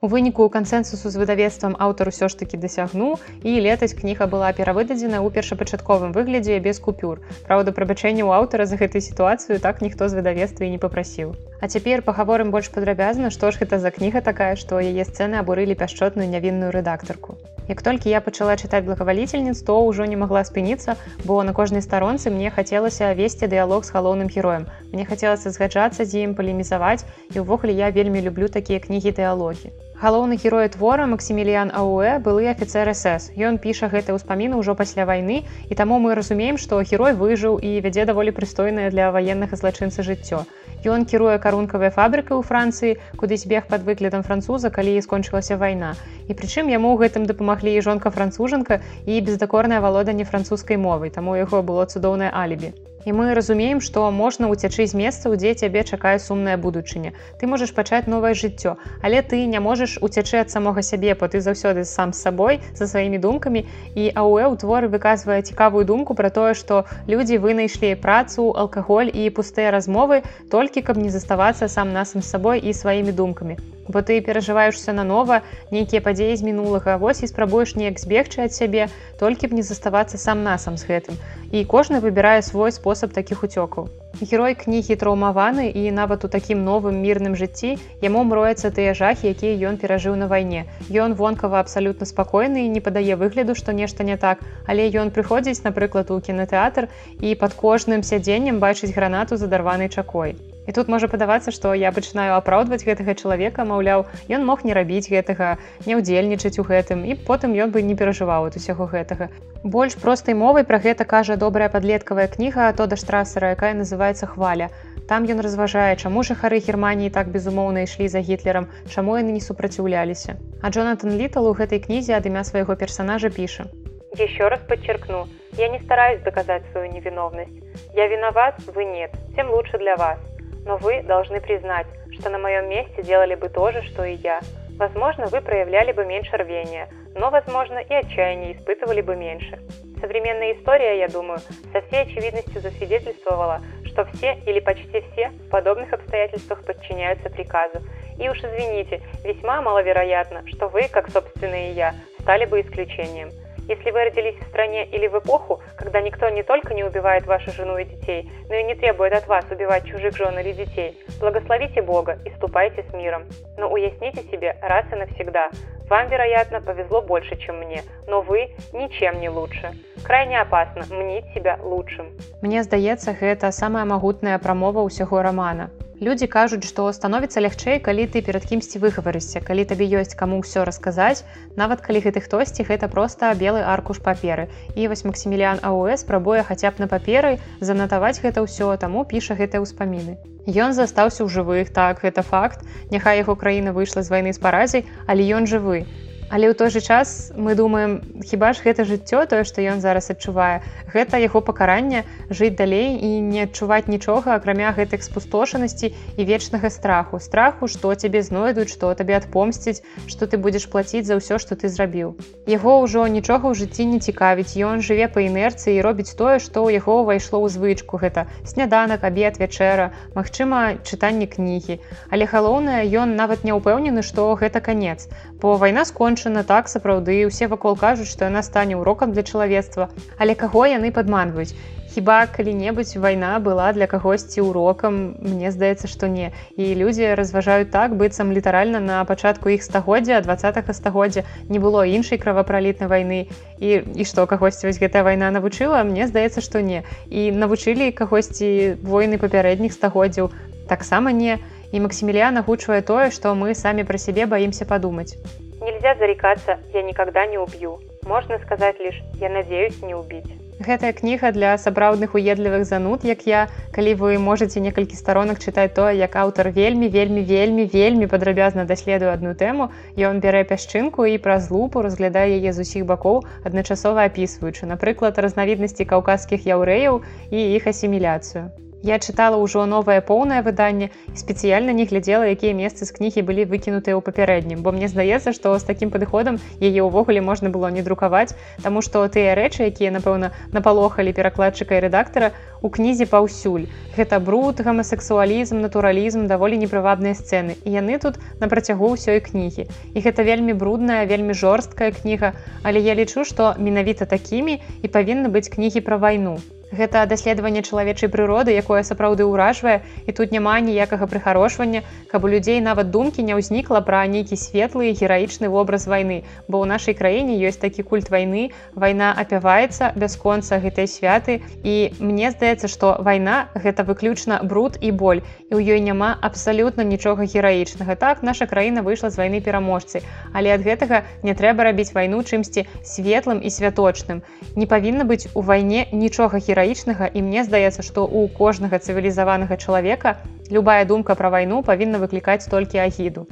У 0.06 0.08
выніку 0.08 0.44
кансенсусу 0.48 1.10
з 1.12 1.20
выдавецтвам 1.20 1.74
аўтар 1.86 2.08
усё 2.08 2.28
ж 2.32 2.36
такі 2.42 2.56
дасягнуў 2.60 3.18
і 3.44 3.60
летась 3.60 3.92
кніга 3.92 4.24
была 4.34 4.48
перавыдадзена 4.56 5.20
ў 5.20 5.28
першапачатковым 5.34 6.14
выглядзе 6.16 6.56
без 6.66 6.80
купюр. 6.80 7.20
Праўда, 7.44 7.76
прабачэнне 7.76 8.24
ў 8.24 8.32
аўтара 8.32 8.64
за 8.64 8.80
гэтай 8.80 9.04
сітуацыю 9.04 9.60
так 9.60 9.84
ніхто 9.84 10.08
з 10.08 10.16
выдавецтва 10.16 10.64
і 10.64 10.72
не 10.72 10.80
папрасіў. 10.80 11.36
А 11.60 11.68
цяпер 11.68 12.00
пагаворым 12.00 12.48
больш 12.48 12.72
падрабязна, 12.72 13.28
што 13.28 13.52
ж 13.52 13.60
гэта 13.60 13.76
за 13.76 13.92
кніга 13.92 14.24
такая, 14.24 14.56
што 14.56 14.80
яе 14.80 15.04
сцэны 15.04 15.36
абурылі 15.36 15.76
пяшчотную 15.76 16.32
нявінную 16.32 16.72
рэдактарку. 16.72 17.36
Як 17.68 17.84
толькі 17.84 18.08
я 18.08 18.24
пачала 18.24 18.56
чытаць 18.56 18.88
благаваліцельніц, 18.88 19.60
то 19.68 19.76
ўжо 19.84 20.08
не 20.08 20.16
магла 20.16 20.40
спыніцца, 20.48 20.96
бо 21.28 21.42
на 21.44 21.52
кожнай 21.52 21.84
старонцы 21.84 22.32
мне 22.32 22.48
хацелася 22.48 23.12
весці 23.12 23.52
дыялог 23.52 23.84
з 23.84 23.92
галоўным 23.92 24.32
героем. 24.32 24.64
Мне 24.96 25.04
хацелася 25.04 25.52
згаджацца 25.52 26.08
з 26.08 26.24
ім 26.24 26.34
палемізаваць 26.40 27.04
і 27.36 27.44
ўвогуле 27.44 27.76
я 27.76 27.92
вельмі 27.92 28.24
люблю 28.24 28.48
такія 28.48 28.80
кнігі 28.80 29.12
дыялогі. 29.20 29.76
Галоўны 30.00 30.40
герой 30.40 30.64
твора 30.72 31.04
Максіміліян 31.04 31.70
Ауэ 31.76 32.24
былы 32.24 32.48
афіцер 32.48 32.88
СС. 32.96 33.28
Ён 33.36 33.60
піша 33.60 33.92
гэтыя 33.92 34.16
ўспаміны 34.16 34.56
ўжо 34.56 34.72
пасля 34.72 35.04
вайны 35.04 35.44
і 35.68 35.76
таму 35.76 36.00
мы 36.00 36.16
разумеем, 36.16 36.56
што 36.56 36.80
герой 36.80 37.12
выжыў 37.12 37.60
і 37.60 37.84
вядзе 37.84 38.08
даволі 38.08 38.32
прыстойнае 38.32 38.88
для 38.96 39.12
ваеннага 39.12 39.60
злачынца 39.60 40.00
жыццё. 40.00 40.48
Ён 40.88 41.04
кіруе 41.04 41.36
карункавай 41.36 41.92
фабрыкай 41.92 42.32
у 42.32 42.40
Францыі, 42.40 42.96
куды 43.20 43.36
збег 43.36 43.68
пад 43.68 43.84
выглядам 43.84 44.24
француза, 44.24 44.72
калі 44.72 44.96
скончылася 45.04 45.60
вайна. 45.60 45.92
І 46.28 46.32
прычым 46.32 46.72
яму 46.72 46.96
ў 46.96 47.04
гэтым 47.04 47.28
дапамаглі 47.28 47.76
і 47.76 47.84
жонка 47.84 48.08
францужанка 48.08 48.80
і 49.04 49.20
бездакорнае 49.20 49.84
валоданне 49.84 50.24
французскай 50.24 50.80
мовай, 50.80 51.12
таму 51.12 51.36
яго 51.36 51.60
было 51.60 51.84
цудоўнае 51.84 52.32
алібі. 52.32 52.72
І 53.06 53.12
мы 53.16 53.32
разумеем, 53.34 53.80
што 53.80 54.10
можна 54.12 54.50
ўцячы 54.52 54.84
з 54.84 54.92
месцаў, 54.92 55.36
дзе 55.40 55.54
цябе 55.56 55.84
чакае 55.88 56.18
сумная 56.20 56.56
будучыня. 56.60 57.16
Ты 57.40 57.48
можаш 57.48 57.72
пачаць 57.72 58.04
новае 58.04 58.34
жыццё, 58.36 58.76
але 59.00 59.22
ты 59.24 59.40
не 59.48 59.60
можаш 59.60 59.96
уцячы 60.04 60.36
ад 60.44 60.52
самога 60.52 60.84
сябе, 60.84 61.16
бо 61.16 61.28
ты 61.32 61.40
заўсёды 61.40 61.88
сам 61.88 62.12
з 62.12 62.20
сабой 62.20 62.60
за 62.76 62.86
сваімі 62.86 63.18
думкамі. 63.24 63.64
І 63.96 64.12
АУЭ 64.12 64.52
ў 64.52 64.54
творы 64.60 64.92
выказвае 64.92 65.40
цікавую 65.40 65.88
думку 65.88 66.12
пра 66.14 66.28
тое, 66.28 66.52
што 66.52 66.84
людзі 67.08 67.40
вынайшлі 67.40 67.96
працу, 67.96 68.52
алкаголь 68.52 69.08
і 69.08 69.32
пустыя 69.32 69.72
размовы 69.72 70.22
толькі 70.52 70.84
каб 70.84 71.00
не 71.00 71.08
заставацца 71.08 71.72
сам 71.72 71.96
насам 71.96 72.20
з 72.20 72.28
сабой 72.28 72.60
і 72.60 72.76
сваімі 72.76 73.16
думкамі 73.16 73.56
бо 73.90 74.02
ты 74.02 74.20
перажываешься 74.20 74.92
нанова 74.92 75.42
нейкія 75.70 76.00
падзеі 76.00 76.36
з 76.36 76.46
мінулага. 76.46 76.96
Вось 76.96 77.22
і 77.22 77.30
спрабуеш 77.30 77.74
неяк 77.76 77.98
збегчы 77.98 78.46
ад 78.46 78.54
сябе 78.54 78.86
толькі 79.18 79.50
б 79.50 79.58
не 79.58 79.62
заставацца 79.66 80.18
сам 80.18 80.42
насам 80.46 80.78
з 80.78 80.86
гэтым. 80.86 81.18
І 81.50 81.64
кожны 81.64 82.00
выбірае 82.00 82.42
свой 82.46 82.72
спосаб 82.72 83.10
такіх 83.10 83.42
уцёкаў. 83.42 83.90
Герой 84.20 84.54
кнігі 84.54 84.94
траўмаваны 85.00 85.70
і 85.70 85.90
нават 85.96 86.24
у 86.24 86.28
такім 86.28 86.62
новым 86.64 87.00
мірным 87.02 87.34
жыцці 87.40 87.78
яму 88.02 88.24
мроецца 88.30 88.70
тыя 88.74 88.94
жахі 88.94 89.32
якія 89.34 89.70
ён 89.70 89.80
перажыў 89.82 90.14
на 90.22 90.30
вайне. 90.30 90.66
Ён 90.90 91.14
вонкава 91.14 91.60
абсалютна 91.60 92.06
спакойны 92.06 92.66
і 92.66 92.72
не 92.76 92.84
падае 92.84 93.16
выгляду 93.16 93.54
што 93.54 93.72
нешта 93.72 94.04
не 94.04 94.16
так. 94.16 94.46
Але 94.66 94.90
ён 94.90 95.10
прыходзіць 95.10 95.64
напрыклад 95.64 96.10
у 96.10 96.20
кінотэатр 96.20 96.88
і 97.20 97.34
пад 97.34 97.54
кожным 97.54 98.06
сядзеннем 98.06 98.62
бачыць 98.62 98.94
гранату 98.94 99.36
задарванай 99.36 99.88
чакой 99.88 100.36
І 100.70 100.72
тут 100.72 100.86
можа 100.86 101.08
падавацца, 101.10 101.50
што 101.50 101.72
я 101.74 101.90
пачынаю 101.90 102.36
апраўдваць 102.36 102.84
гэтага 102.86 103.16
чалавека, 103.18 103.64
маўляў, 103.66 104.04
ён 104.30 104.44
мог 104.46 104.60
не 104.62 104.74
рабіць 104.76 105.10
гэтага, 105.10 105.56
не 105.82 105.96
ўдзельнічаць 105.98 106.62
у 106.62 106.64
гэтым 106.68 107.02
і 107.10 107.16
потым 107.26 107.56
ён 107.64 107.74
бы 107.74 107.82
не 107.82 107.96
перажываў 107.98 108.46
ад 108.50 108.58
усяго 108.60 108.86
гэтага. 108.92 109.26
Больш 109.66 109.98
простай 109.98 110.38
мовай 110.38 110.62
пра 110.68 110.78
гэта 110.78 111.08
кажа 111.12 111.34
добрая 111.34 111.66
падлеткавая 111.74 112.28
кніга 112.30 112.70
Тода 112.78 112.94
штрасера, 113.02 113.50
якая 113.58 113.74
называецца 113.74 114.30
хваля. 114.30 114.70
Там 115.10 115.26
ён 115.26 115.42
разважае, 115.42 115.98
чаму 115.98 116.22
жыхары 116.22 116.62
Геррманіі 116.62 117.10
так 117.18 117.34
безумоўна 117.34 117.82
ішлі 117.90 118.06
за 118.06 118.22
гітлерам, 118.22 118.70
чаму 118.94 119.18
яны 119.18 119.34
не 119.34 119.42
супраціўляліся. 119.42 120.38
А 120.62 120.70
Джонатан 120.70 121.18
Літал 121.18 121.50
у 121.50 121.54
гэтай 121.58 121.82
кнізе 121.82 122.14
ад 122.14 122.30
імя 122.30 122.46
свайго 122.46 122.78
персонажа 122.78 123.34
піша. 123.34 123.66
Еще 124.14 124.46
раз 124.46 124.60
подчеркну, 124.70 125.26
я 125.58 125.66
не 125.68 125.82
стараюсь 125.82 126.22
доказать 126.22 126.62
свою 126.70 126.92
невиновность. 126.94 127.58
Я 127.94 128.06
виноват, 128.06 128.54
вы 128.70 128.84
нет, 128.84 129.10
тем 129.34 129.50
лучше 129.50 129.78
для 129.78 129.96
вас 129.96 130.18
но 130.64 130.76
вы 130.76 131.02
должны 131.02 131.40
признать, 131.40 131.86
что 132.18 132.30
на 132.30 132.38
моем 132.38 132.68
месте 132.68 133.02
делали 133.02 133.34
бы 133.34 133.48
то 133.48 133.70
же, 133.72 133.82
что 133.82 134.04
и 134.04 134.14
я. 134.14 134.40
Возможно, 134.78 135.26
вы 135.26 135.40
проявляли 135.40 135.92
бы 135.92 136.04
меньше 136.04 136.36
рвения, 136.36 136.88
но, 137.14 137.30
возможно, 137.30 137.78
и 137.78 137.92
отчаяние 137.92 138.56
испытывали 138.56 139.00
бы 139.00 139.16
меньше. 139.16 139.58
Современная 140.00 140.54
история, 140.54 140.98
я 140.98 141.08
думаю, 141.08 141.38
со 141.72 141.82
всей 141.82 142.02
очевидностью 142.02 142.60
засвидетельствовала, 142.60 143.60
что 143.84 144.06
все 144.06 144.38
или 144.46 144.60
почти 144.60 145.02
все 145.12 145.28
в 145.28 145.50
подобных 145.50 145.92
обстоятельствах 145.92 146.64
подчиняются 146.64 147.28
приказу. 147.28 147.80
И 148.18 148.28
уж 148.28 148.38
извините, 148.38 149.02
весьма 149.24 149.60
маловероятно, 149.60 150.46
что 150.46 150.68
вы, 150.68 150.88
как 150.88 151.10
собственно 151.10 151.68
и 151.68 151.72
я, 151.72 151.94
стали 152.20 152.46
бы 152.46 152.60
исключением. 152.60 153.30
Если 153.70 153.92
вы 153.92 154.02
родились 154.02 154.34
в 154.34 154.48
стране 154.48 154.84
или 154.86 155.06
в 155.06 155.16
эпоху, 155.16 155.60
когда 155.76 156.00
никто 156.00 156.28
не 156.28 156.42
только 156.42 156.74
не 156.74 156.82
убивает 156.82 157.24
вашу 157.26 157.52
жену 157.52 157.78
и 157.78 157.84
детей, 157.84 158.28
но 158.48 158.56
и 158.56 158.64
не 158.64 158.74
требует 158.74 159.12
от 159.12 159.28
вас 159.28 159.44
убивать 159.48 159.86
чужих 159.86 160.16
жен 160.16 160.36
или 160.40 160.50
детей, 160.50 160.98
благословите 161.20 161.80
Бога 161.80 162.18
и 162.24 162.30
ступайте 162.30 162.84
с 162.90 162.92
миром. 162.92 163.26
Но 163.56 163.70
уясните 163.70 164.24
себе 164.28 164.56
раз 164.60 164.86
и 164.90 164.96
навсегда, 164.96 165.50
вам, 165.88 166.08
вероятно, 166.08 166.60
повезло 166.60 167.00
больше, 167.00 167.36
чем 167.36 167.58
мне, 167.58 167.82
но 168.08 168.22
вы 168.22 168.50
ничем 168.72 169.20
не 169.20 169.28
лучше. 169.28 169.70
Крайне 170.04 170.40
опасно 170.40 170.82
мнить 170.92 171.26
себя 171.32 171.56
лучшим. 171.62 172.06
Мне 172.42 172.64
здаецца, 172.64 173.12
гэта 173.12 173.52
самая 173.52 173.84
магутная 173.84 174.38
прамова 174.40 174.82
ўсяго 174.82 175.22
рамана. 175.22 175.70
Людзі 176.00 176.26
кажуць, 176.32 176.64
што 176.64 176.86
становіцца 176.96 177.42
лягчэй, 177.44 177.76
калі 177.84 178.06
ты 178.08 178.22
перад 178.24 178.46
кімсьці 178.48 178.80
выгаварышся, 178.80 179.42
калі 179.44 179.66
табе 179.68 179.84
ёсць 180.00 180.16
каму 180.16 180.40
ўсё 180.40 180.64
расказаць, 180.64 181.28
нават 181.60 181.84
калі 181.84 182.00
гэты 182.00 182.24
хтосьці 182.24 182.64
гэта 182.64 182.88
проста 182.88 183.34
белы 183.36 183.60
аркуш 183.60 184.00
паперы. 184.00 184.48
І 184.80 184.88
вось 184.88 185.04
Максіміліан 185.04 185.60
АУС 185.60 186.00
спрабуе 186.08 186.40
хаця 186.40 186.72
б 186.72 186.80
на 186.80 186.88
паперы 186.88 187.36
занатаваць 187.60 188.16
гэта 188.24 188.40
ўсё, 188.48 188.72
таму 188.80 189.04
піша 189.04 189.36
гэтыя 189.36 189.60
ўспаміны. 189.60 190.16
Ён 190.48 190.72
застаўся 190.72 191.20
ў 191.20 191.28
жывых, 191.28 191.68
так 191.68 192.00
гэта 192.00 192.24
факт. 192.24 192.64
Няхай 192.88 193.20
яго 193.20 193.36
краіна 193.36 193.76
выйшла 193.76 194.00
з 194.00 194.08
вайны 194.08 194.32
з 194.32 194.40
паразай, 194.40 194.88
але 195.04 195.28
ён 195.36 195.44
жывы. 195.44 195.84
Але 196.30 196.46
ў 196.46 196.54
той 196.54 196.70
жа 196.70 196.78
час 196.78 197.34
мы 197.34 197.58
думаем 197.58 198.22
хіба 198.22 198.54
ж 198.54 198.62
гэта 198.62 198.86
жыццё 198.86 199.26
тое 199.26 199.42
што 199.42 199.66
ён 199.66 199.82
зараз 199.82 200.14
адчувае? 200.14 200.62
Гэта 200.86 201.18
яго 201.18 201.42
пакаранне 201.42 202.06
жыць 202.30 202.54
далей 202.54 202.94
і 203.02 203.18
не 203.18 203.50
адчуваць 203.50 203.90
нічога 203.90 204.38
акрамя 204.38 204.70
гэтых 204.70 205.02
спустошанасці 205.02 205.90
і 205.90 206.22
вечнага 206.22 206.70
страху. 206.70 207.18
Страху 207.18 207.66
што 207.66 207.90
цябе 207.98 208.22
знойдуць 208.22 208.70
што 208.70 208.94
табе 208.94 209.18
адпомсціць 209.18 209.82
што 210.06 210.30
ты 210.30 210.38
будзеш 210.38 210.70
плаціць 210.70 211.02
за 211.10 211.18
ўсё 211.18 211.42
што 211.42 211.58
ты 211.58 211.66
зрабіў. 211.66 212.14
Яго 212.46 212.78
ўжо 212.86 213.10
нічога 213.10 213.50
ў 213.50 213.58
жыцці 213.66 213.90
не 213.90 213.98
цікавіць. 213.98 214.54
Ён 214.54 214.86
жыве 214.86 215.10
па 215.10 215.26
інерцыі 215.26 215.74
і 215.74 215.82
робіць 215.82 216.14
тое 216.14 216.38
што 216.38 216.62
ў 216.62 216.78
яго 216.78 217.02
ўвайшло 217.02 217.42
ў 217.42 217.50
звычку. 217.50 217.98
Гэта 217.98 218.30
сняданак 218.46 219.02
абед 219.02 219.42
вячэра 219.42 219.90
Мачыма 220.14 220.78
чытанне 220.86 221.26
кнігі. 221.26 221.82
Але 222.14 222.30
галоўнае 222.30 222.86
ён 222.86 223.18
нават 223.18 223.42
не 223.42 223.50
ўпэўнены 223.50 224.06
што 224.06 224.30
гэта 224.38 224.62
канец 224.62 225.10
бо 225.40 225.56
вайна 225.56 225.84
скончана 226.20 226.44
так 226.44 226.68
сапраўды 226.68 227.24
усе 227.24 227.48
вакол 227.48 227.76
кажуць 227.80 228.08
што 228.08 228.28
яна 228.28 228.42
стане 228.44 228.76
урокам 228.76 229.12
для 229.12 229.22
чалавецтва. 229.22 229.88
Але 230.18 230.34
каго 230.34 230.66
яны 230.68 230.92
падманваюць? 230.92 231.56
Хіба 231.94 232.26
калі-небудзь 232.28 233.00
вайна 233.00 233.40
была 233.40 233.72
для 233.72 233.86
кагосьці 233.88 234.44
урокам? 234.44 235.16
Мне 235.24 235.50
здаецца 235.50 235.88
што 235.88 236.06
не. 236.12 236.30
І 236.60 236.76
людзі 236.76 237.16
разважаюць 237.16 237.72
так 237.72 237.96
быццам 237.96 238.36
літаральна 238.36 238.80
на 238.84 239.04
пачатку 239.04 239.48
іх 239.48 239.64
стагоддзя 239.64 240.20
два 240.20 240.36
стагоддзя 240.36 241.24
не 241.48 241.58
было 241.58 241.88
іншай 241.88 242.18
кровапралітнай 242.18 242.88
вайны. 242.88 243.32
І 243.58 243.80
і 243.96 244.04
што 244.04 244.26
кагосьці 244.26 244.68
вось 244.68 244.78
гэтая 244.78 245.02
вайна 245.02 245.32
навучыла? 245.32 245.82
Мне 245.88 246.06
здаецца 246.06 246.44
што 246.44 246.60
не. 246.60 246.84
І 247.08 247.32
навучылі 247.32 247.96
кагосьці 247.96 248.76
войны 248.84 249.16
папярэдніх 249.16 249.72
стагоддзяў? 249.72 250.30
Таксама 250.68 251.12
не. 251.12 251.40
І 251.40 251.50
И 251.72 251.78
Максимилиан 251.78 252.36
агучвае 252.36 252.82
тое, 252.82 253.10
што 253.14 253.34
мы 253.34 253.54
самі 253.54 253.86
пра 253.86 253.98
сябе 253.98 254.26
баімся 254.26 254.66
падумаць. 254.66 255.14
Нельзя 255.60 255.94
зарекаться, 255.96 256.58
я 256.72 256.82
никогда 256.82 257.26
не 257.26 257.38
убью. 257.38 257.80
Можна 258.06 258.38
сказаць 258.38 258.78
лишь 258.80 259.02
я 259.20 259.28
надеюсь 259.28 259.82
не 259.82 259.94
убить. 259.94 260.24
Гэтая 260.60 260.92
кніга 260.92 261.32
для 261.32 261.56
сапраўдных 261.56 262.14
уедлівых 262.14 262.64
зануд, 262.64 263.04
як 263.04 263.26
я, 263.26 263.48
калі 263.72 263.94
вы 263.94 264.18
можете 264.18 264.60
некалькі 264.60 264.96
старонак 264.96 265.40
чытаць 265.40 265.72
тое, 265.72 265.96
як 265.96 266.16
аўтар 266.16 266.50
вельмі, 266.52 266.88
вельмі, 266.88 267.24
вельмі, 267.24 267.64
вельмі 267.64 268.06
падрабязна 268.06 268.64
даследуе 268.64 269.12
адну 269.12 269.32
тэму, 269.32 269.70
Ён 269.96 270.20
бярэ 270.20 270.44
пясчынку 270.44 271.08
і 271.08 271.16
праз 271.16 271.50
лупу 271.50 271.80
разглядае 271.80 272.36
яе 272.36 272.52
з 272.52 272.60
усіх 272.60 272.84
бакоў, 272.84 273.24
адначасова 273.44 274.04
апісваючы, 274.04 274.68
напрыклад, 274.68 275.16
разнавіднасці 275.16 275.84
каўказскіх 275.84 276.44
яўрэяў 276.44 277.00
і 277.32 277.38
іх 277.56 277.66
асіміляцыю. 277.66 278.52
Я 278.82 278.96
чытала 278.98 279.36
ўжо 279.36 279.66
новае 279.68 280.00
поўнае 280.00 280.40
выданне 280.40 280.88
і 281.12 281.16
спецыяльна 281.20 281.72
не 281.76 281.84
глядзела, 281.84 282.24
якія 282.32 282.56
месцы 282.56 282.88
з 282.88 282.94
кнігі 282.96 283.24
былі 283.28 283.44
выкінутыя 283.44 283.92
ў 283.92 284.00
папярэднім, 284.00 284.64
бо 284.64 284.72
мне 284.72 284.88
здаецца, 284.88 285.36
што 285.36 285.52
з 285.60 285.68
такім 285.68 285.92
падыходам 285.92 286.40
яе 286.64 286.80
ўвогуле 286.80 287.20
можна 287.20 287.52
было 287.52 287.68
не 287.68 287.84
друкаваць, 287.84 288.32
Таму 288.62 288.82
што 288.84 289.04
тыя 289.08 289.34
рэчы, 289.36 289.68
якія, 289.68 289.90
напэўна, 289.92 290.30
напалохалі 290.52 291.12
перакладчыка 291.16 291.76
і 291.76 291.82
рэдактара 291.86 292.32
у 292.62 292.68
кнізе 292.68 293.08
паўсюль. 293.08 293.66
Гэта 293.96 294.20
бруд, 294.20 294.60
гомасексуалізм, 294.60 295.60
натуралізм, 295.64 296.26
даволі 296.28 296.60
непрывабныя 296.60 297.16
сцэны. 297.16 297.56
І 297.64 297.76
яны 297.80 297.98
тут 298.04 298.20
на 298.40 298.48
працягу 298.52 298.92
ўсёй 298.96 299.20
кнігі. 299.24 299.68
І 299.96 299.98
гэта 300.04 300.24
вельмі 300.24 300.52
брудная, 300.52 301.04
вельмі 301.08 301.34
жорсткая 301.34 301.92
кніга, 301.96 302.32
але 302.62 302.80
я 302.84 302.94
лічу, 302.94 303.24
што 303.24 303.54
менавіта 303.56 304.04
такімі 304.04 304.60
і 304.82 304.88
павінны 304.88 305.32
быць 305.32 305.48
кнігі 305.48 305.80
пра 305.84 305.96
вайну. 305.96 306.40
Гэта 306.70 307.02
даследаванне 307.10 307.62
чалавечай 307.66 308.06
прыроды, 308.06 308.54
якое 308.54 308.86
сапраўды 308.86 309.26
ўражвае 309.26 309.82
і 310.06 310.12
тут 310.14 310.30
няма 310.30 310.54
ніякага 310.62 311.10
прыхарошвання, 311.10 311.82
каб 312.06 312.24
у 312.24 312.28
людзей 312.30 312.62
нават 312.62 312.94
думкі 312.94 313.26
не 313.26 313.34
ўзнікла 313.34 313.82
пра 313.82 314.06
нейкі 314.06 314.38
светлы 314.38 314.94
гераічны 314.94 315.50
вобраз 315.50 315.90
вайны. 315.90 316.22
Бо 316.46 316.62
ў 316.62 316.70
нашай 316.70 316.94
краіне 316.94 317.34
ёсць 317.42 317.58
такі 317.58 317.82
культ 317.82 318.06
вайны, 318.06 318.54
вайна 318.78 319.10
апяваецца 319.18 319.98
бясконца 319.98 320.62
гэтай 320.62 320.86
святы. 320.86 321.42
І 321.66 321.90
мне 321.98 322.30
здаецца, 322.30 322.70
што 322.70 323.02
вайна 323.02 323.50
гэта 323.58 323.82
выключна 323.82 324.38
бруд 324.46 324.78
і 324.78 324.94
боль. 324.94 325.26
І 325.50 325.58
ў 325.58 325.74
ёй 325.74 325.82
няма 325.82 326.14
абсалютна 326.22 326.86
нічога 326.86 327.26
гераічнага. 327.26 327.98
Так 327.98 328.22
наша 328.22 328.46
краіна 328.46 328.86
выйшла 328.86 329.10
з 329.10 329.18
вайны 329.18 329.42
пераможцы. 329.42 330.06
Але 330.30 330.54
ад 330.54 330.62
гэтага 330.62 331.02
не 331.26 331.34
трэба 331.34 331.66
рабіць 331.66 331.90
вайну 331.98 332.22
чымсьці 332.22 332.70
светлым 332.86 333.42
і 333.42 333.50
святочным. 333.50 334.22
Не 334.54 334.70
павінна 334.70 335.02
быць 335.02 335.26
у 335.34 335.42
вайне 335.42 335.90
нічога 335.90 336.38
гераічнага 336.38 336.59
гераічнага 336.60 337.08
і 337.08 337.22
мне 337.24 337.44
здаецца 337.44 337.80
што 337.80 338.04
у 338.04 338.28
кожнага 338.28 338.76
цывілізаванага 338.76 339.56
чалавека 339.56 340.20
любая 340.52 340.84
думка 340.84 341.16
пра 341.16 341.32
вайну 341.32 341.62
павінна 341.64 341.96
выклікаць 341.96 342.44
толькі 342.52 342.84
агіду. 342.84 343.24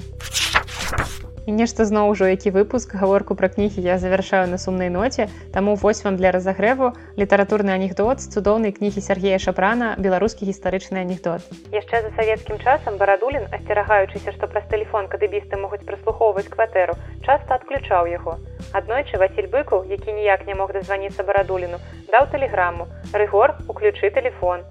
І 1.48 1.52
нешта 1.52 1.84
зноў 1.88 2.12
ужо 2.12 2.28
які 2.28 2.52
выпуск 2.52 2.94
гаворку 2.96 3.34
пра 3.36 3.48
кнігі 3.48 3.84
я 3.84 3.98
завяршаю 3.98 4.48
на 4.48 4.56
сумнай 4.56 4.88
ноце. 4.88 5.28
Таму 5.52 5.74
вось 5.76 6.04
вам 6.04 6.16
для 6.16 6.32
разагрэву 6.32 6.92
літаратурны 7.20 7.72
анекдот 7.72 8.20
з 8.20 8.32
цудоўнай 8.32 8.72
кнігі 8.72 9.00
Сергея 9.00 9.38
шапрана 9.38 9.96
беларускі 9.98 10.48
гістарычны 10.48 11.04
анекдот 11.04 11.44
яшчэ 11.72 12.00
за 12.04 12.10
савецкім 12.16 12.60
часам 12.64 12.96
барадулін 12.96 13.44
асцерагаючыся 13.52 14.32
што 14.36 14.48
праз 14.48 14.64
тэлефон 14.72 15.08
кадыбісты 15.12 15.60
могуць 15.60 15.84
праслухоўваць 15.84 16.48
кватэру 16.48 16.96
часта 17.24 17.60
адключаў 17.60 18.08
яго 18.12 18.40
аднойчы 18.72 19.18
василь 19.18 19.48
быкаў 19.52 19.84
які 19.88 20.12
ніяк 20.12 20.46
не 20.46 20.54
мог 20.54 20.72
дазваніцца 20.72 21.22
барадуліну 21.24 21.78
даў 22.12 22.28
тэлеграму. 22.32 22.88
Рыгор 23.12 23.56
уключы 23.68 24.10
телефон 24.10 24.64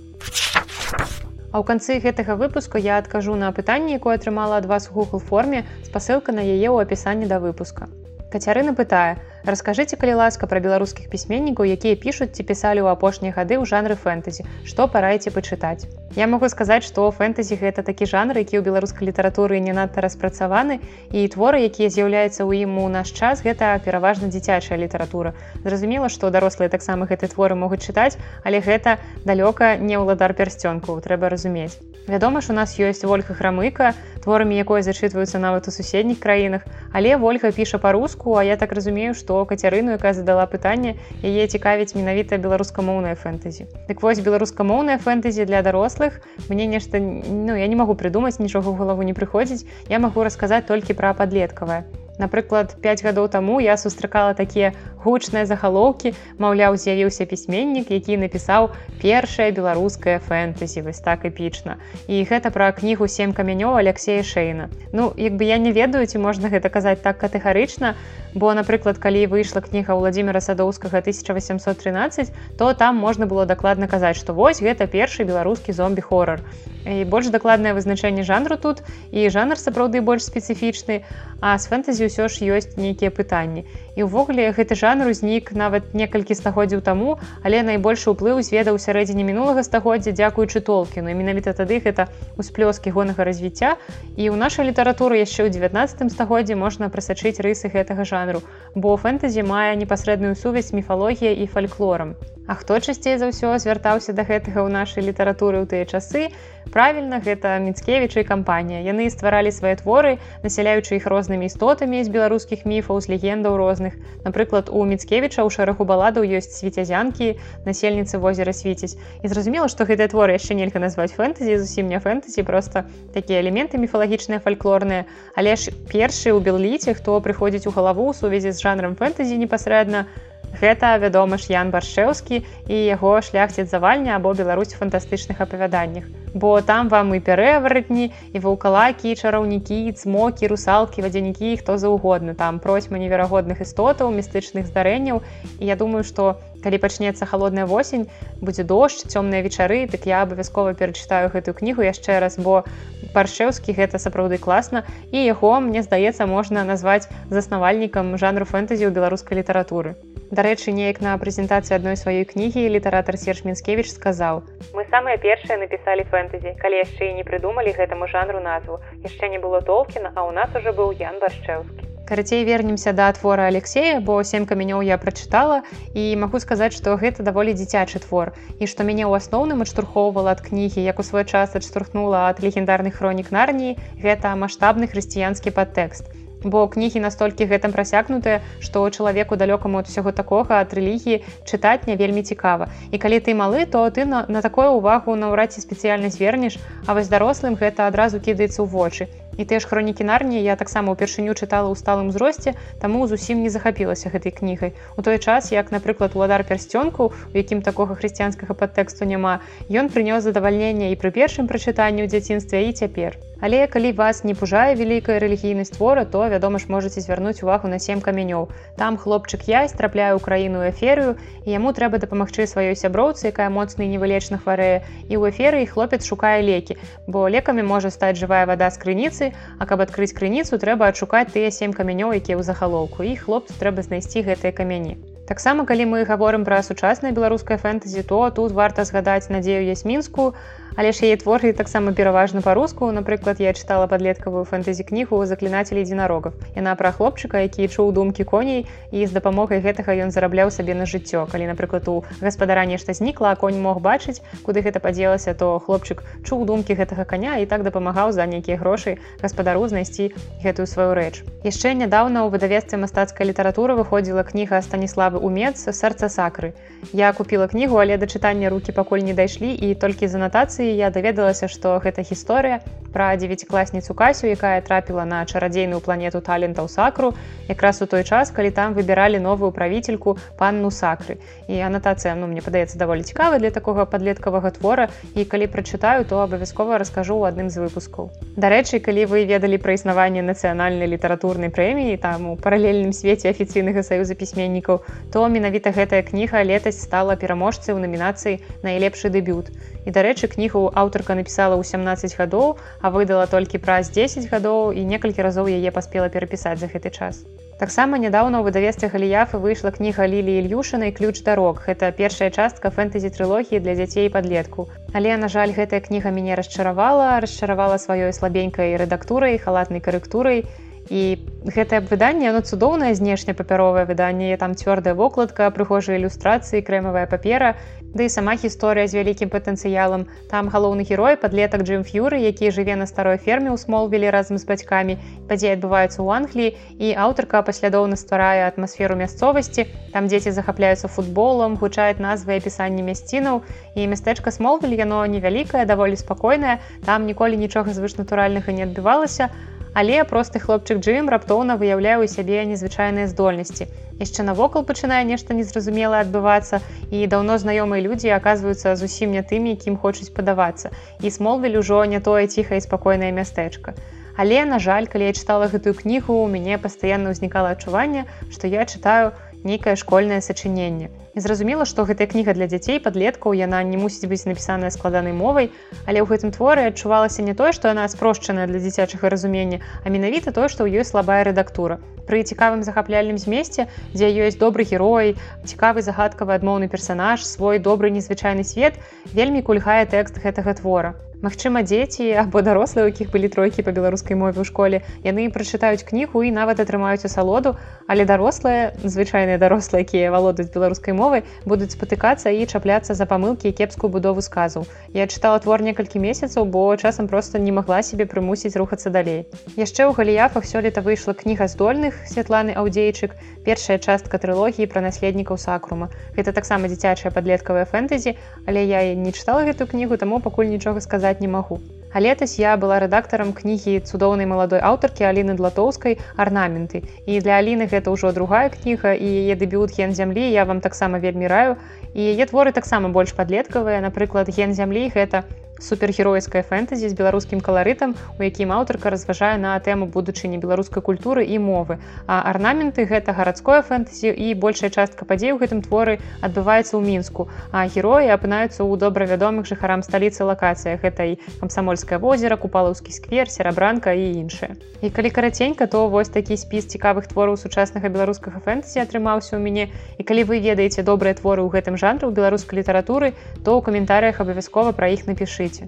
А 1.51 1.59
ў 1.59 1.63
канцы 1.63 1.99
гэтага 2.03 2.35
выпуску 2.35 2.77
я 2.77 2.97
адкажу 3.01 3.35
на 3.35 3.51
пытанне 3.55 3.95
якое 3.95 4.15
атрымала 4.19 4.57
ад 4.61 4.65
вас 4.65 4.89
google 4.91 5.23
форме 5.23 5.63
спасылка 5.83 6.35
на 6.35 6.43
яе 6.43 6.67
ў 6.67 6.83
апісанні 6.83 7.25
да 7.25 7.39
выпуска. 7.39 7.87
Кацярына 8.31 8.75
пытае 8.75 9.15
Раскажыце, 9.47 9.95
калі 9.95 10.19
ласка 10.19 10.43
пра 10.51 10.59
беларускіх 10.59 11.07
пісьменнікаў, 11.07 11.63
якія 11.71 11.95
пішуць 11.95 12.35
ці 12.35 12.43
пісалі 12.43 12.83
ў 12.83 12.91
апошнія 12.91 13.31
гады 13.31 13.55
ў 13.55 13.63
жанры 13.63 13.95
фэнтэзі, 13.95 14.43
што 14.67 14.91
параеце 14.91 15.31
пачытаць. 15.31 15.87
Я 16.19 16.27
магу 16.27 16.51
сказаць, 16.51 16.83
што 16.83 17.07
фэнтэзі 17.15 17.55
гэта 17.63 17.79
такі 17.87 18.11
жанр, 18.11 18.43
які 18.43 18.59
ў 18.59 18.67
беларускай 18.67 19.07
літаратуры 19.07 19.63
не 19.63 19.71
надта 19.71 20.03
распрацаваны 20.03 20.83
і 21.15 21.23
творы, 21.31 21.63
якія 21.63 21.87
з'яўляюцца 21.87 22.43
ў 22.43 22.67
ім 22.67 22.75
у 22.83 22.91
наш 22.91 23.15
час, 23.15 23.39
гэта 23.39 23.79
пераважна 23.87 24.27
дзіцячая 24.27 24.75
літаратура. 24.83 25.31
Зразумела, 25.63 26.11
што 26.11 26.27
дарослыя 26.27 26.67
таксама 26.67 27.07
гэты 27.07 27.31
творы 27.31 27.55
могуць 27.55 27.87
чытаць, 27.87 28.19
але 28.43 28.59
гэта 28.59 28.99
далёка 29.23 29.79
не 29.79 29.95
ўладар 29.95 30.35
пярсцёнку, 30.35 30.99
трэба 30.99 31.31
разумець. 31.31 31.79
Вядома 32.07 32.39
ж, 32.39 32.51
у 32.51 32.55
нас 32.55 32.79
ёсць 32.79 33.03
ольга 33.03 33.35
храмыка, 33.35 33.91
творамі 34.23 34.55
якой 34.55 34.79
зачытваюцца 34.79 35.43
нават 35.43 35.67
у 35.67 35.71
суседніх 35.75 36.19
краінах, 36.23 36.63
але 36.95 37.19
ольга 37.19 37.51
піша 37.51 37.83
па-руску, 37.83 38.39
а 38.39 38.43
я 38.47 38.55
так 38.55 38.71
разумею, 38.71 39.11
што 39.11 39.36
кацярыну 39.45 39.93
якая 39.93 40.13
задала 40.17 40.47
пытанне 40.47 40.95
яе 41.21 41.45
цікавіць 41.45 41.93
менавіта 41.93 42.41
беларускамоўная 42.41 43.13
фэнтэзі. 43.13 43.67
Дык 43.91 44.01
вось 44.01 44.23
беларускамоўная 44.23 44.97
фэнтэзі 44.97 45.45
для 45.45 45.61
дарослых 45.61 46.23
мне 46.49 46.65
нешта 46.65 46.97
ну 46.97 47.53
я 47.53 47.67
не 47.67 47.75
магу 47.75 47.93
прыдумаць 47.93 48.39
нічога 48.39 48.71
ў 48.71 48.79
галаву 48.79 49.03
не 49.03 49.13
прыходзіць. 49.13 49.67
Я 49.91 49.99
магу 49.99 50.23
расказаць 50.23 50.65
толькі 50.65 50.97
пра 50.97 51.13
падлеткавае. 51.13 51.85
Напрыклад 52.17 52.75
5 52.81 53.03
гадоў 53.05 53.29
таму 53.29 53.59
я 53.61 53.77
сустракала 53.77 54.33
такія 54.33 54.73
гучныя 55.07 55.47
загалоўкі 55.49 56.13
маўляў 56.43 56.77
з'явіўся 56.83 57.25
пісьменнік 57.31 57.91
які 57.95 58.19
напісаў 58.23 58.69
першае 59.01 59.49
беларускае 59.55 60.19
фэнтэзі 60.27 60.83
вось 60.87 60.99
так 60.99 61.25
эпічна. 61.31 61.79
І 62.07 62.23
гэта 62.27 62.51
пра 62.51 62.71
кнігу 62.75 63.07
сем 63.07 63.33
камянёў 63.33 63.79
алексея 63.79 64.23
шейна 64.23 64.67
ну 64.91 65.13
як 65.17 65.33
бы 65.39 65.43
я 65.43 65.57
не 65.57 65.71
ведаю 65.71 66.05
ці 66.05 66.17
можна 66.17 66.49
гэта 66.49 66.69
казаць 66.69 67.01
так 67.01 67.17
катэгарычна 67.23 67.95
бо 68.33 68.53
напрыклад 68.53 68.97
калі 68.97 69.25
выйшла 69.27 69.61
кніга 69.61 69.95
владимира 69.95 70.41
садоўскага 70.41 70.99
1813 70.99 72.33
то 72.57 72.73
там 72.73 72.97
можна 72.97 73.27
было 73.27 73.45
дакладна 73.45 73.87
казаць 73.87 74.17
што 74.17 74.33
вось 74.33 74.61
гэта 74.61 74.87
першы 74.87 75.23
беларускі 75.23 75.73
зомбі-хорор 75.73 76.41
і 76.87 77.03
больш 77.03 77.27
дакладнае 77.27 77.73
вызначэнне 77.77 78.23
жанру 78.23 78.57
тут 78.57 78.83
і 79.11 79.29
жанр 79.29 79.59
сапраўды 79.59 80.01
больш 80.01 80.23
спецыфічны 80.29 81.03
а 81.39 81.57
з 81.61 81.69
фэнтэзі 81.69 82.09
ўсё 82.09 82.25
ж 82.33 82.49
ёсць 82.49 82.73
нейкія 82.81 83.13
пытанні. 83.13 83.61
І 83.93 84.09
ўвогуле 84.09 84.49
гэты 84.57 84.73
жанр 84.73 84.96
узнік 85.05 85.53
нават 85.53 85.93
некалькі 85.93 86.33
стагоддзяў 86.33 86.81
таму 86.81 87.17
але 87.45 87.61
найбольшы 87.61 88.09
ўплыў 88.15 88.41
зведаў 88.41 88.79
сярэдзіне 88.81 89.21
мінулага 89.27 89.61
стагоддзя 89.61 90.15
дзякуючы 90.17 90.63
толкіну. 90.65 91.13
Менавіта 91.13 91.53
тады 91.53 91.77
гэта 91.83 92.09
усплёскі 92.41 92.89
гонага 92.95 93.27
развіцця. 93.27 93.77
І 94.17 94.31
ў 94.31 94.35
нашай 94.39 94.71
літаратуры 94.71 95.21
яшчэ 95.21 95.45
ў 95.45 95.53
19 95.53 96.09
стагоддзе 96.15 96.57
можна 96.57 96.89
прасачыць 96.89 97.37
рысы 97.43 97.69
гэтага 97.69 98.07
жанру 98.07 98.41
бо 98.73 98.97
фэнтэзі 98.97 99.45
мае 99.45 99.77
непасрэдную 99.77 100.33
сувязь 100.33 100.73
міфалогія 100.73 101.37
і 101.37 101.45
фальклорам 101.45 102.17
А 102.47 102.55
хто 102.55 102.79
часцей 102.79 103.17
за 103.19 103.27
ўсё 103.27 103.59
звяртаўся 103.59 104.15
да 104.15 104.23
гэтага 104.23 104.63
ў 104.63 104.71
нашай 104.71 105.03
літаратуры 105.03 105.59
ў 105.59 105.67
тыя 105.67 105.83
часы, 105.83 106.31
правільна 106.71 107.19
гэта 107.19 107.59
міцкевічы 107.59 108.23
кампанія. 108.23 108.79
Яны 108.87 109.11
стваралі 109.11 109.51
свае 109.51 109.75
творы 109.75 110.15
насяляючы 110.47 110.95
іх 110.95 111.11
рознымі 111.11 111.51
істотамі 111.51 111.99
з 111.99 112.07
беларускіх 112.07 112.63
міфаў 112.63 113.03
з 113.03 113.11
легендаў 113.11 113.59
розных. 113.59 113.99
Напрыклад 114.23 114.71
у 114.71 114.79
міцкевіча 114.87 115.43
ў 115.43 115.51
шэрагу 115.51 115.83
баладаў 115.83 116.23
ёсць 116.23 116.55
свецязянкі 116.55 117.35
насельніцы 117.67 118.15
возера 118.15 118.55
свіцяць 118.55 118.95
і 118.95 119.27
зразумела 119.27 119.67
што 119.67 119.83
гэтыя 119.83 120.07
творы 120.07 120.39
яшчэ 120.39 120.55
нельга 120.55 120.79
назваць 120.79 121.11
фэнтэзі 121.19 121.59
зусім 121.59 121.91
не 121.91 121.99
фэнтэзі 121.99 122.47
просто 122.47 122.87
такія 123.11 123.43
элементы 123.43 123.75
міфалагічныя 123.75 124.39
фальклорныя. 124.39 125.03
Але 125.35 125.59
ж 125.59 125.75
першы 125.91 126.31
ў 126.31 126.39
белліце 126.39 126.95
хто 126.95 127.19
прыходзіць 127.19 127.67
у 127.67 127.75
галаву 127.75 128.07
у 128.07 128.15
сувязі 128.15 128.55
з 128.55 128.63
жанрам 128.63 128.95
фэнтэзі 128.95 129.35
непасрэдна 129.35 130.07
Гэта, 130.55 130.97
вядома 130.97 131.37
ж, 131.37 131.53
Ян 131.53 131.69
Баршэўскі 131.69 132.41
і 132.67 132.75
яго 132.75 133.21
шляхціц 133.21 133.69
завальня 133.69 134.15
або 134.15 134.33
Беларусь 134.33 134.73
фантастычных 134.73 135.41
апавяданнях. 135.41 136.05
Бо 136.33 136.61
там 136.61 136.89
вам 136.89 137.13
і 137.13 137.19
пярэваратні, 137.21 138.09
і 138.33 138.37
вулкалакі, 138.39 139.13
чараўнікі, 139.13 139.91
цмокі, 139.93 140.47
русалкі, 140.47 141.01
вадзянікі, 141.01 141.57
хто 141.61 141.77
заўгодна. 141.77 142.33
Там 142.33 142.59
процьма 142.59 142.97
неверагодных 142.97 143.61
істотаў, 143.61 144.09
містычных 144.09 144.65
здарэнняў. 144.65 145.21
І 145.59 145.65
я 145.65 145.75
думаю, 145.75 146.03
што 146.03 146.41
калі 146.63 146.77
пачнецца 146.81 147.29
холодная 147.29 147.65
восень, 147.69 148.09
будзе 148.41 148.63
дождж, 148.63 149.05
цёмныя 149.05 149.45
вечары, 149.45 149.85
так 149.85 150.09
я 150.09 150.25
абавязкова 150.25 150.73
перачытаю 150.73 151.29
гэтую 151.29 151.53
кнігу 151.53 151.85
яшчэ 151.85 152.17
раз, 152.19 152.37
бо 152.41 152.65
паршэўскі 153.13 153.77
гэта 153.77 154.01
сапраўды 154.01 154.41
класна. 154.41 154.85
І 155.13 155.21
яго, 155.21 155.59
мне 155.61 155.85
здаецца, 155.85 156.25
можна 156.25 156.65
назваць 156.65 157.09
заснавальнікам 157.29 158.17
жанру 158.17 158.45
фэнтэзі 158.45 158.89
ў 158.89 158.91
беларускай 158.93 159.37
літаратуры. 159.37 159.97
Дарэчы, 160.27 160.75
неяк 160.75 160.99
на 160.99 161.15
прэзентацыі 161.15 161.77
адной 161.79 161.95
сваёй 161.95 162.25
кнігі 162.27 162.67
літаратар 162.75 163.15
Серж 163.15 163.45
Мінскевіч 163.47 163.87
сказаў: 163.95 164.43
Мы 164.75 164.83
самыя 164.91 165.15
першыя 165.15 165.55
напісалі 165.55 166.03
фэнтэзі, 166.11 166.51
калі 166.59 166.83
яшчэ 166.83 167.07
і 167.07 167.13
не 167.19 167.23
прыдумалі 167.23 167.71
гэтаму 167.71 168.11
жанру 168.11 168.43
назву. 168.43 168.83
яшчэ 169.07 169.31
не 169.31 169.39
было 169.39 169.63
толкіна, 169.63 170.11
а 170.11 170.27
ў 170.27 170.35
нас 170.35 170.51
уже 170.51 170.75
быў 170.75 170.91
Ян 170.99 171.23
Баршчэўскі. 171.23 171.87
Карацей 172.03 172.43
вернемся 172.43 172.91
да 172.91 173.07
твора 173.13 173.47
Алексея, 173.47 174.03
бо 174.03 174.19
сем 174.23 174.43
камянёў 174.43 174.83
я 174.83 174.99
прачытала 174.99 175.63
і 175.95 176.03
магу 176.19 176.43
сказаць, 176.43 176.75
што 176.75 176.99
гэта 176.99 177.23
даволі 177.23 177.55
дзіцячы 177.55 178.03
твор. 178.03 178.35
І 178.59 178.67
што 178.67 178.83
мяне 178.83 179.07
ў 179.07 179.15
асноўным 179.15 179.63
адштурхоўвала 179.63 180.35
ад 180.35 180.43
кнігі, 180.43 180.83
як 180.83 180.99
у 180.99 181.07
свой 181.07 181.23
час 181.23 181.55
адштурхнула 181.55 182.27
ад 182.27 182.43
легендарных 182.43 182.99
хронік 182.99 183.31
нарніі, 183.31 183.79
гэта 184.03 184.35
маштабны 184.35 184.91
хрысціянскі 184.91 185.55
падтэкст 185.55 186.26
бо 186.49 186.67
кнігі 186.67 187.03
настолькі 187.03 187.47
гэтым 187.51 187.75
прасякнутыя 187.75 188.41
што 188.59 188.87
чалавеку 188.89 189.35
далёкаму 189.35 189.83
ад 189.83 189.91
усяго 189.91 190.11
такога 190.11 190.59
ад 190.63 190.73
рэлігіі 190.73 191.21
чытаць 191.45 191.87
не 191.87 191.95
вельмі 191.95 192.23
цікава. 192.23 192.69
І 192.91 192.97
калі 192.97 193.19
ты 193.19 193.35
малы 193.35 193.65
то 193.65 193.85
ты 193.89 194.05
на, 194.05 194.25
на 194.27 194.41
такое 194.41 194.69
ўвагу 194.71 195.15
наўрад 195.15 195.53
ці 195.53 195.61
спецыяльна 195.61 196.09
звернеш 196.09 196.59
а 196.85 196.93
вось 196.93 197.11
дарослым 197.11 197.55
гэта 197.55 197.87
адразу 197.87 198.19
кідаецца 198.19 198.61
ў 198.63 198.67
вочы. 198.67 199.07
І 199.37 199.45
ты 199.45 199.59
ж 199.61 199.69
хронікі 199.69 200.03
нарні 200.03 200.41
я 200.41 200.57
таксама 200.57 200.97
ўпершыню 200.97 201.37
чытала 201.37 201.69
ў 201.69 201.77
сталым 201.77 202.09
узросце 202.09 202.57
таму 202.81 203.05
зусім 203.07 203.45
не 203.45 203.53
захапілася 203.53 204.09
гэтай 204.09 204.33
кнігай. 204.33 204.73
У 204.97 205.05
той 205.05 205.21
час 205.21 205.53
як 205.53 205.69
напрыклад 205.71 206.17
уладар 206.17 206.43
пярсцёнку 206.43 207.13
у 207.13 207.35
якім 207.37 207.61
такога 207.61 207.93
хрысціянскага 207.93 208.57
падтэксту 208.57 209.05
няма 209.05 209.39
ён 209.69 209.93
прынёс 209.93 210.25
задавальненне 210.25 210.91
і 210.91 210.97
пры 210.97 211.13
першым 211.13 211.45
прачытанні 211.45 212.01
ў 212.03 212.09
дзяцінстве 212.09 212.65
і 212.69 212.73
цяпер 212.73 213.21
Але 213.39 213.67
калі 213.67 213.91
вас 213.93 214.23
не 214.23 214.33
пужае 214.33 214.73
вялікая 214.75 215.19
рэлігійнасць 215.21 215.75
твора, 215.77 216.05
то 216.05 216.25
вядома 216.25 216.57
ж 216.57 216.65
можаце 216.73 217.01
звярнуць 217.01 217.43
увагу 217.45 217.69
на 217.69 217.77
сем 217.79 218.01
камянёў. 218.01 218.49
Там 218.77 218.97
хлопчык 218.97 219.45
ясь 219.45 219.77
трапляе 219.77 220.17
ў 220.17 220.19
краіну 220.19 220.65
эферыю 220.65 221.17
і 221.45 221.53
яму 221.53 221.73
трэба 221.77 222.01
дапамагчы 222.01 222.49
сваёй 222.49 222.73
сяброўцы, 222.73 223.29
якая 223.29 223.49
моцна 223.53 223.85
і 223.85 223.93
невылечна 223.93 224.41
хварэе. 224.41 224.81
І 225.05 225.13
ў 225.21 225.29
эферы 225.29 225.65
хлопец 225.69 226.01
шукае 226.01 226.41
лекі, 226.41 226.81
бо 227.05 227.29
лекамі 227.29 227.61
можа 227.61 227.93
стаць 227.93 228.17
жывая 228.17 228.45
вада 228.49 228.71
з 228.73 228.81
крыніцы, 228.81 229.33
А 229.59 229.65
каб 229.65 229.81
адкрыць 229.81 230.13
крыніцу, 230.17 230.57
трэба 230.57 230.89
адшукаць 230.89 231.29
тыя 231.33 231.51
сем 231.51 231.73
камянёў, 231.73 232.17
якія 232.17 232.37
ў 232.37 232.43
захалоўку 232.43 233.05
і 233.05 233.13
хлопцу 233.21 233.53
трэба 233.61 233.85
знайсці 233.85 234.25
гэтыя 234.25 234.51
камяні. 234.51 234.97
Таксама 235.27 235.65
калі 235.67 235.85
мы 235.91 236.05
гаворым 236.07 236.45
пра 236.47 236.63
сучаснае 236.63 237.11
беларускае 237.11 237.57
фэнтэзі, 237.59 238.03
то 238.07 238.19
тут 238.31 238.55
варта 238.55 238.87
згадаць 238.87 239.27
надзею 239.27 239.67
ясьмінскую, 239.67 240.31
але 240.77 240.93
ж 240.93 241.09
яе 241.09 241.17
творы 241.17 241.51
таксама 241.57 241.91
пераважна 241.91 242.41
па-руску. 242.45 242.91
Напрыклад 242.93 243.41
я 243.41 243.49
чытала 243.57 243.89
падлеткавую 243.89 244.45
фэнтэзі 244.45 244.85
кнігу 244.85 245.25
заклінателей 245.25 245.81
единарогов 245.81 246.37
яна 246.53 246.77
пра 246.77 246.93
хлопчыка 246.93 247.41
які 247.41 247.65
чуў 247.65 247.89
думкі 247.97 248.23
коней 248.29 248.69
і 248.93 249.01
з 249.01 249.11
дапамогай 249.11 249.57
гэтага 249.65 249.97
ён 250.05 250.13
зарабляў 250.13 250.53
сабе 250.53 250.77
на 250.77 250.85
жыццё. 250.85 251.25
Калі 251.25 251.49
напрыклад 251.49 251.89
у 251.89 252.05
гаспадара 252.21 252.69
нешта 252.69 252.93
знікла 252.93 253.33
конь 253.35 253.57
мог 253.57 253.81
бачыць 253.81 254.21
куды 254.45 254.61
гэта 254.61 254.77
падзелася 254.77 255.33
то 255.33 255.57
хлопчык 255.57 256.05
чуў 256.21 256.45
думкі 256.45 256.77
гэтага 256.77 257.09
коня 257.09 257.41
і 257.41 257.49
так 257.49 257.65
дапамагаў 257.65 258.13
за 258.13 258.29
нейкія 258.29 258.61
грошы 258.61 259.01
гаспадару 259.17 259.65
знайсці 259.65 260.13
гэтую 260.45 260.69
сваю 260.69 260.93
рэч. 260.93 261.25
Яшчэ 261.41 261.73
нядаўна 261.73 262.21
ў 262.21 262.37
выдавецтве 262.37 262.77
мастацкая 262.77 263.25
літаратура 263.25 263.73
выходзіла 263.73 264.21
кніга 264.21 264.61
станіславы 264.61 265.17
умец 265.17 265.57
сэрца 265.57 266.05
сакры 266.05 266.53
я 266.93 267.09
купила 267.17 267.49
кнігу 267.49 267.81
але 267.81 267.97
да 267.97 268.05
чытання 268.05 268.53
руки 268.53 268.69
пакуль 268.71 269.01
не 269.01 269.17
дайшлі 269.17 269.57
і 269.57 269.73
толькі 269.73 270.05
з 270.05 270.21
анатацыі 270.21 270.66
я 270.75 270.89
даведалася 270.89 271.47
што 271.47 271.79
гэта 271.83 272.01
гісторыя 272.01 272.59
пра 272.97 273.13
дзевяцікласніцу 273.15 273.93
касю 273.93 274.27
якая 274.33 274.61
трапіла 274.61 275.05
на 275.05 275.21
чарадзейную 275.25 275.79
планету 275.85 276.21
талентаў 276.21 276.67
сакру 276.67 277.13
якраз 277.47 277.81
у 277.81 277.85
той 277.85 278.03
час 278.03 278.31
калі 278.31 278.51
там 278.51 278.73
выбіралі 278.73 279.19
новую 279.19 279.51
правительку 279.51 280.17
панну 280.37 280.71
сакры. 280.71 281.17
І 281.47 281.61
анатацыя 281.61 282.15
ну 282.15 282.27
мне 282.27 282.41
падаецца 282.41 282.77
даволі 282.77 283.03
цікава 283.03 283.37
для 283.39 283.51
такога 283.51 283.85
падлеткавага 283.85 284.51
твора. 284.51 284.89
І 285.15 285.25
калі 285.25 285.47
прачытаю 285.47 286.05
то 286.09 286.23
абавязкова 286.25 286.77
раскажу 286.81 287.15
ў 287.21 287.29
адным 287.29 287.49
з 287.53 287.61
выпускаў. 287.61 288.09
Дарэчы 288.35 288.79
калі 288.81 289.05
вы 289.05 289.25
ведалі 289.29 289.61
пра 289.61 289.77
існаванне 289.77 290.25
нацыянальнай 290.25 290.89
літаратурнай 290.89 291.53
прэміі 291.53 291.97
там 292.01 292.33
у 292.33 292.35
паралельным 292.35 292.93
свеце 292.97 293.29
афіцыйнага 293.29 293.83
саюза 293.83 294.17
пісьменнікаў 294.17 294.81
то 295.13 295.27
менавіта 295.29 295.69
гэтая 295.69 296.01
кніга 296.01 296.43
летась 296.43 296.81
стала 296.81 297.15
пераможцай 297.15 297.75
у 297.75 297.79
намінацыі 297.79 298.41
найлепшы 298.63 299.13
дэбют 299.13 299.53
і 299.87 299.95
дарэчы 299.95 300.27
кнігу 300.27 300.67
аўтарка 300.75 301.15
напісала 301.15 301.55
ў 301.55 301.63
17 301.63 302.19
гадоў, 302.19 302.59
а 302.83 302.91
выдала 302.91 303.25
толькі 303.31 303.63
праз 303.63 303.87
10 303.95 304.27
гадоў 304.27 304.75
і 304.75 304.83
некалькі 304.83 305.23
разоў 305.23 305.47
яе 305.47 305.71
паспела 305.71 306.11
перапісаць 306.11 306.59
за 306.59 306.67
гэты 306.67 306.91
час. 306.91 307.23
Таксама 307.57 307.97
нядаўна 307.97 308.37
ў 308.37 308.45
выдавестве 308.45 308.85
галіяфы 308.93 309.39
выйшла 309.41 309.71
кніга 309.73 310.05
лілі 310.05 310.35
ільюшанай 310.43 310.91
ключ 310.93 311.23
дарог. 311.25 311.63
Гэта 311.65 311.89
першая 311.89 312.29
частка 312.29 312.69
фэнтэзі 312.69 313.09
трылогіі 313.15 313.63
для 313.63 313.73
дзяцей 313.73 314.11
падлетку. 314.13 314.67
Але, 314.93 315.17
на 315.17 315.25
жаль, 315.25 315.55
гэтая 315.57 315.81
кніга 315.81 316.13
мяне 316.13 316.37
расчаравала, 316.37 317.17
расчаравала 317.23 317.81
сваёй 317.81 318.13
слабенькай 318.13 318.77
рэдактурай, 318.77 319.41
халатнай 319.41 319.81
карэктурай, 319.81 320.45
і 320.89 321.01
гэтае 321.47 321.81
выданне 321.87 322.29
оно 322.29 322.41
цудоўнае 322.41 322.93
знешне 322.95 323.33
папяровае 323.33 323.85
выданне 323.85 324.35
там 324.37 324.55
цвёрдая 324.55 324.93
вокладка 324.93 325.49
прыгожыя 325.51 325.99
ілюстрацыі 325.99 326.65
крэмавая 326.67 327.07
папера 327.07 327.55
Ды 327.97 328.03
да 328.03 328.03
і 328.03 328.09
сама 328.13 328.33
гісторыя 328.35 328.85
з 328.85 328.99
вялікім 328.99 329.29
патэнцыялам. 329.33 330.05
Там 330.29 330.49
галоўны 330.53 330.83
герой 330.83 331.15
падлетак 331.17 331.63
Джим 331.63 331.81
фюры 331.87 332.19
які 332.19 332.51
жыве 332.51 332.75
на 332.75 332.85
старой 332.85 333.17
ферме 333.17 333.49
ў 333.49 333.57
смолвілі 333.57 334.11
разам 334.11 334.37
з 334.37 334.45
бацькамі. 334.45 334.99
Падзеі 335.31 335.55
адбываюцца 335.55 336.03
ў 336.03 336.09
англіі 336.19 336.49
і 336.83 336.93
аўтарка 337.07 337.41
паслядоўна 337.47 337.95
стварае 337.95 338.45
атмасферу 338.51 338.99
мясцовасці. 338.99 339.65
Там 339.95 340.11
дзеці 340.11 340.35
захапляюцца 340.35 340.91
футболам 340.91 341.55
гучаюць 341.55 342.03
назвы 342.03 342.37
апісанні 342.37 342.85
мясцінаў. 342.85 343.41
І 343.73 343.87
мястэчка 343.87 344.35
смолвіль 344.35 344.75
яно 344.75 345.01
невялікае 345.07 345.65
даволі 345.65 345.95
спакойнае. 345.95 346.59
Там 346.85 347.07
ніколі 347.07 347.39
нічога 347.39 347.71
звышнатуральнага 347.71 348.51
не 348.51 348.67
адбывалася 348.67 349.31
а 349.31 349.56
Але 349.73 350.03
просты 350.03 350.39
хлопчык 350.39 350.79
Джим 350.79 351.09
раптоўна 351.09 351.57
выяўляе 351.57 351.97
ў 351.99 352.07
сябе 352.07 352.45
незвычайныя 352.45 353.07
здольнасці. 353.11 353.67
Яшчэ 353.97 354.23
навокал 354.23 354.63
пачынае 354.63 355.01
нешта 355.09 355.33
незразумелае 355.33 356.01
адбывацца 356.05 356.61
і 356.93 357.05
даўно 357.09 357.37
знаёмыя 357.41 357.81
людзі 357.81 358.13
аказваюцца 358.13 358.75
зусім 358.77 359.13
не 359.17 359.23
тымі, 359.25 359.57
якім 359.57 359.77
хочуць 359.77 360.13
падавацца. 360.13 360.71
І 361.01 361.09
смолвіль 361.09 361.57
ужо 361.61 361.83
не 361.85 361.99
тое 361.99 362.27
ціхае 362.27 362.61
спакойнае 362.61 363.11
мястэчка. 363.11 363.73
Але, 364.17 364.45
на 364.49 364.57
жаль, 364.57 364.89
калі 364.89 365.05
я 365.09 365.13
чытала 365.13 365.45
гэтую 365.45 365.77
кнігу, 365.77 366.13
у 366.25 366.27
мяне 366.29 366.57
пастаянна 366.57 367.13
ўзнікала 367.13 367.53
адчуванне, 367.53 368.05
што 368.33 368.49
я 368.49 368.65
чытаю 368.65 369.13
нейкае 369.49 369.75
школьнае 369.81 370.19
сачыненне. 370.21 370.89
І 371.17 371.23
зразумела, 371.23 371.65
што 371.65 371.87
гэтая 371.89 372.07
кніга 372.13 372.37
для 372.37 372.47
дзяцей 372.51 372.79
падлеткаў 372.83 373.33
яна 373.39 373.63
не 373.65 373.79
мусіць 373.81 374.09
быць 374.11 374.27
напісаная 374.29 374.71
складанай 374.75 375.15
мовай, 375.17 375.51
але 375.89 376.03
ў 376.03 376.07
гэтым 376.11 376.35
творы 376.35 376.67
адчувалася 376.69 377.25
не 377.25 377.33
тое, 377.33 377.51
што 377.57 377.73
яна 377.73 377.87
спрошчаная 377.89 378.47
для 378.51 378.61
дзіцячага 378.61 379.09
разумення, 379.09 379.63
а 379.83 379.87
менавіта 379.89 380.35
тое, 380.35 380.51
што 380.51 380.67
ў 380.67 380.83
ёй 380.83 380.85
слабая 380.85 381.23
рэдактура. 381.25 381.79
Пры 382.09 382.23
цікавым 382.23 382.63
захапляльным 382.67 383.19
змесце 383.23 383.67
дзе 383.93 384.11
ёсць 384.27 384.39
добры 384.43 384.67
герой 384.71 385.15
цікавы 385.45 385.85
загадкавы 385.89 386.37
адмоўны 386.37 386.71
персанаж 386.75 387.25
свой 387.33 387.59
добры 387.59 387.91
незвычайны 387.97 388.47
свет 388.53 388.79
вельмі 389.19 389.43
кульгае 389.49 389.83
тэкст 389.97 390.23
гэтага 390.23 390.57
твора 390.61 390.95
Магчыма, 391.17 391.63
дзеці 391.65 392.13
або 392.21 392.43
дарослыя, 392.45 392.85
у 392.85 392.89
якіх 392.93 393.09
былі 393.09 393.25
тройкі 393.33 393.63
па 393.65 393.73
беларускай 393.73 394.13
мове 394.13 394.37
ў 394.37 394.45
школе, 394.45 394.85
яны 395.01 395.25
прачытаюць 395.33 395.81
кнігу 395.81 396.21
і 396.21 396.29
нават 396.29 396.61
атрымаюць 396.61 397.09
асалоду, 397.09 397.55
але 397.89 398.05
дарослыя, 398.05 398.77
звычайныя 398.85 399.41
дарослыя, 399.41 399.81
якія 399.81 400.13
валодаюць 400.13 400.53
беларускай 400.53 400.93
мовай, 400.93 401.25
будуць 401.41 401.73
спатыкацца 401.73 402.29
і 402.29 402.45
чапляцца 402.45 402.93
за 402.93 403.09
памылкі 403.09 403.49
і 403.49 403.55
кепскую 403.57 403.89
будову 403.89 404.21
сказу. 404.21 404.69
Я 404.93 405.09
чытала 405.09 405.41
твор 405.41 405.65
некалькі 405.65 405.97
месяцаў, 405.97 406.45
бо 406.45 406.69
часам 406.77 407.09
проста 407.09 407.41
не 407.41 407.49
магла 407.49 407.81
сябе 407.81 408.05
прымусіць 408.05 408.53
рухацца 408.53 408.93
далей. 408.93 409.25
Яшчэ 409.57 409.89
ў 409.89 409.97
галіяфах 409.97 410.45
сёлета 410.45 410.85
выйшла 410.85 411.17
кніга 411.17 411.49
здольных 411.49 411.96
Святланы 412.05 412.53
Аўдзейчык, 412.53 413.15
першая 413.47 413.77
частка 413.79 414.21
трылогіі 414.21 414.69
пра 414.69 414.83
наследнікаў 414.85 415.41
сакрума. 415.41 415.89
Гэта 416.13 416.35
таксама 416.35 416.69
дзіцячая 416.69 417.09
падлеткавая 417.15 417.65
фэнтэзі, 417.65 418.13
але 418.45 418.67
я 418.67 418.83
не 418.93 419.15
чытала 419.15 419.47
гэту 419.49 419.65
кнігу, 419.65 419.97
таму 419.97 420.21
пакуль 420.21 420.53
нічога 420.53 420.83
сказаць 420.85 421.19
не 421.23 421.31
магу. 421.31 421.57
А 421.93 421.99
летась 421.99 422.37
я 422.37 422.57
была 422.57 422.77
рэдактарам 422.83 423.31
кнігі 423.33 423.79
цудоўнай 423.79 424.27
маладой 424.27 424.59
аўтаркі 424.59 425.07
Аліны 425.07 425.33
длатоўскай 425.39 425.97
арнаменты. 426.19 426.83
І 427.07 427.23
для 427.23 427.39
Аліны 427.39 427.65
гэта 427.71 427.89
ўжо 427.89 428.11
другая 428.11 428.51
кніга 428.53 428.93
і 428.93 429.07
яе 429.07 429.35
дэбют 429.39 429.73
ген 429.73 429.95
зямлі 429.95 430.27
я 430.27 430.45
вам 430.45 430.61
таксама 430.61 430.99
вельмі 430.99 431.31
раю. 431.31 431.55
І 431.95 432.11
яе 432.13 432.27
творы 432.27 432.51
таксама 432.51 432.93
больш 432.93 433.15
падлеткавыя, 433.15 433.81
напрыклад, 433.81 434.29
ген 434.29 434.53
зямлі 434.53 434.91
гэта 434.93 435.23
супергеройская 435.59 436.43
фэнтэзі 436.43 436.89
з 436.89 436.93
беларускім 436.93 437.41
каларытам, 437.41 437.95
у 438.19 438.21
якім 438.23 438.53
аўтарка 438.53 438.89
разважае 438.93 439.37
на 439.41 439.57
тэму 439.59 439.87
будучыні 439.89 440.37
беларускай 440.37 440.83
культуры 440.83 441.25
і 441.25 441.39
мовы. 441.41 441.79
А 442.05 442.21
арнаменты 442.29 442.85
гэта 442.85 443.13
гарадское 443.17 443.61
фэнтэзі 443.65 444.13
і 444.13 444.33
большая 444.35 444.69
частка 444.69 445.05
падзей 445.05 445.33
у 445.33 445.41
гэтым 445.41 445.65
творы 445.65 445.97
адбываецца 446.21 446.77
ў 446.77 446.81
мінску. 446.85 447.27
А 447.51 447.65
героі 447.67 448.13
апынаюцца 448.13 448.61
ў 448.61 448.77
добравядомых 448.77 449.49
жыхарам 449.49 449.81
сталіцы 449.81 450.23
лакацыях 450.23 450.85
гэтай 450.85 451.17
камсамольскае 451.41 451.97
возера, 451.97 452.37
купалаўскі 452.37 452.93
сквер, 452.93 453.29
серабранка 453.29 453.93
і 453.97 454.13
іншае. 454.21 454.55
І 454.81 454.93
калі 454.93 455.09
караценька, 455.09 455.65
то 455.65 455.87
вось 455.89 456.13
такі 456.13 456.37
спіс 456.37 456.69
цікавых 456.69 457.09
твораў 457.09 457.37
сучаснага 457.41 457.89
беларускага 457.89 458.39
фэнтэзі 458.45 458.85
атрымаўся 458.85 459.35
ў 459.37 459.41
мяне. 459.41 459.65
І 459.97 460.05
калі 460.05 460.23
вы 460.29 460.37
ведаеце 460.37 460.85
добрыя 460.85 461.17
творы 461.17 461.41
ў 461.41 461.49
гэтым 461.49 461.81
жанры 461.81 462.05
ў 462.05 462.13
беларускай 462.13 462.61
літаратуры, 462.61 463.17
то 463.41 463.57
ў 463.57 463.65
каментарыях 463.65 464.21
абавязкова 464.21 464.77
пра 464.77 464.93
іх 464.93 465.09
напішы 465.09 465.46
пішыце. 465.47 465.67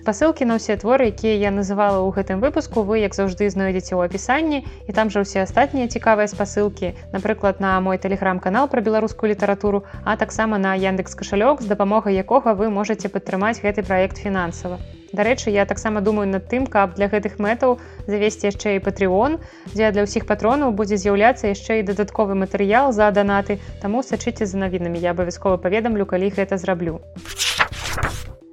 Пасылкі 0.00 0.48
на 0.48 0.56
ўсе 0.56 0.80
творы, 0.80 1.12
якія 1.12 1.36
я 1.36 1.50
называла 1.52 2.00
ў 2.00 2.08
гэтым 2.16 2.40
выпуску, 2.40 2.82
вы 2.82 3.04
як 3.04 3.12
заўжды 3.12 3.50
знойдзеце 3.52 3.92
ў 3.94 4.08
апісанні 4.08 4.64
і 4.88 4.90
там 4.96 5.12
жа 5.12 5.22
ўсе 5.22 5.44
астатнія 5.44 5.92
цікавыя 5.92 6.24
спасылкі, 6.24 6.96
напрыклад, 7.12 7.60
на 7.60 7.76
мой 7.84 8.00
тэлеграм-канал 8.00 8.66
пра 8.72 8.80
беларускую 8.80 9.28
літаратуру, 9.28 9.84
а 10.02 10.16
таксама 10.16 10.56
на 10.56 10.72
Яндекс 10.72 11.14
кашалёк, 11.14 11.60
з 11.60 11.68
дапамогай 11.68 12.16
якога 12.16 12.56
вы 12.56 12.72
можете 12.72 13.12
падтрымаць 13.12 13.60
гэты 13.60 13.84
праект 13.84 14.16
фінансава. 14.16 14.80
Дарэчы, 15.12 15.50
я 15.50 15.66
таксама 15.66 16.00
думаю 16.00 16.32
над 16.32 16.48
тым, 16.48 16.64
каб 16.64 16.96
для 16.96 17.12
гэтых 17.12 17.36
мэтаў 17.36 17.76
завесці 18.08 18.48
яшчэ 18.48 18.80
і 18.80 18.82
патрыон, 18.88 19.36
дзе 19.76 19.92
для 19.92 20.08
ўсіх 20.08 20.24
патронаў 20.24 20.72
будзе 20.72 20.96
з'яўляцца 20.96 21.52
яшчэ 21.52 21.84
і 21.84 21.86
дадатковы 21.92 22.38
матэрыял 22.38 22.94
за 22.96 23.12
данаты, 23.12 23.60
таму 23.84 24.00
сачыце 24.00 24.48
за 24.48 24.56
навінамі, 24.64 24.96
я 24.96 25.12
абавязкова 25.12 25.60
паведамлю, 25.60 26.08
калі 26.08 26.32
гэта 26.32 26.56
зраблю. 26.56 27.02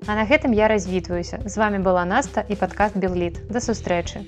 А 0.08 0.16
на 0.16 0.24
гэтым 0.24 0.56
я 0.56 0.68
развітваюся. 0.72 1.44
З 1.44 1.58
вами 1.60 1.84
была 1.84 2.08
Наста 2.08 2.46
і 2.48 2.56
падкаст 2.56 2.96
Белліт. 2.96 3.44
Да 3.52 3.60
сустрэчы. 3.60 4.24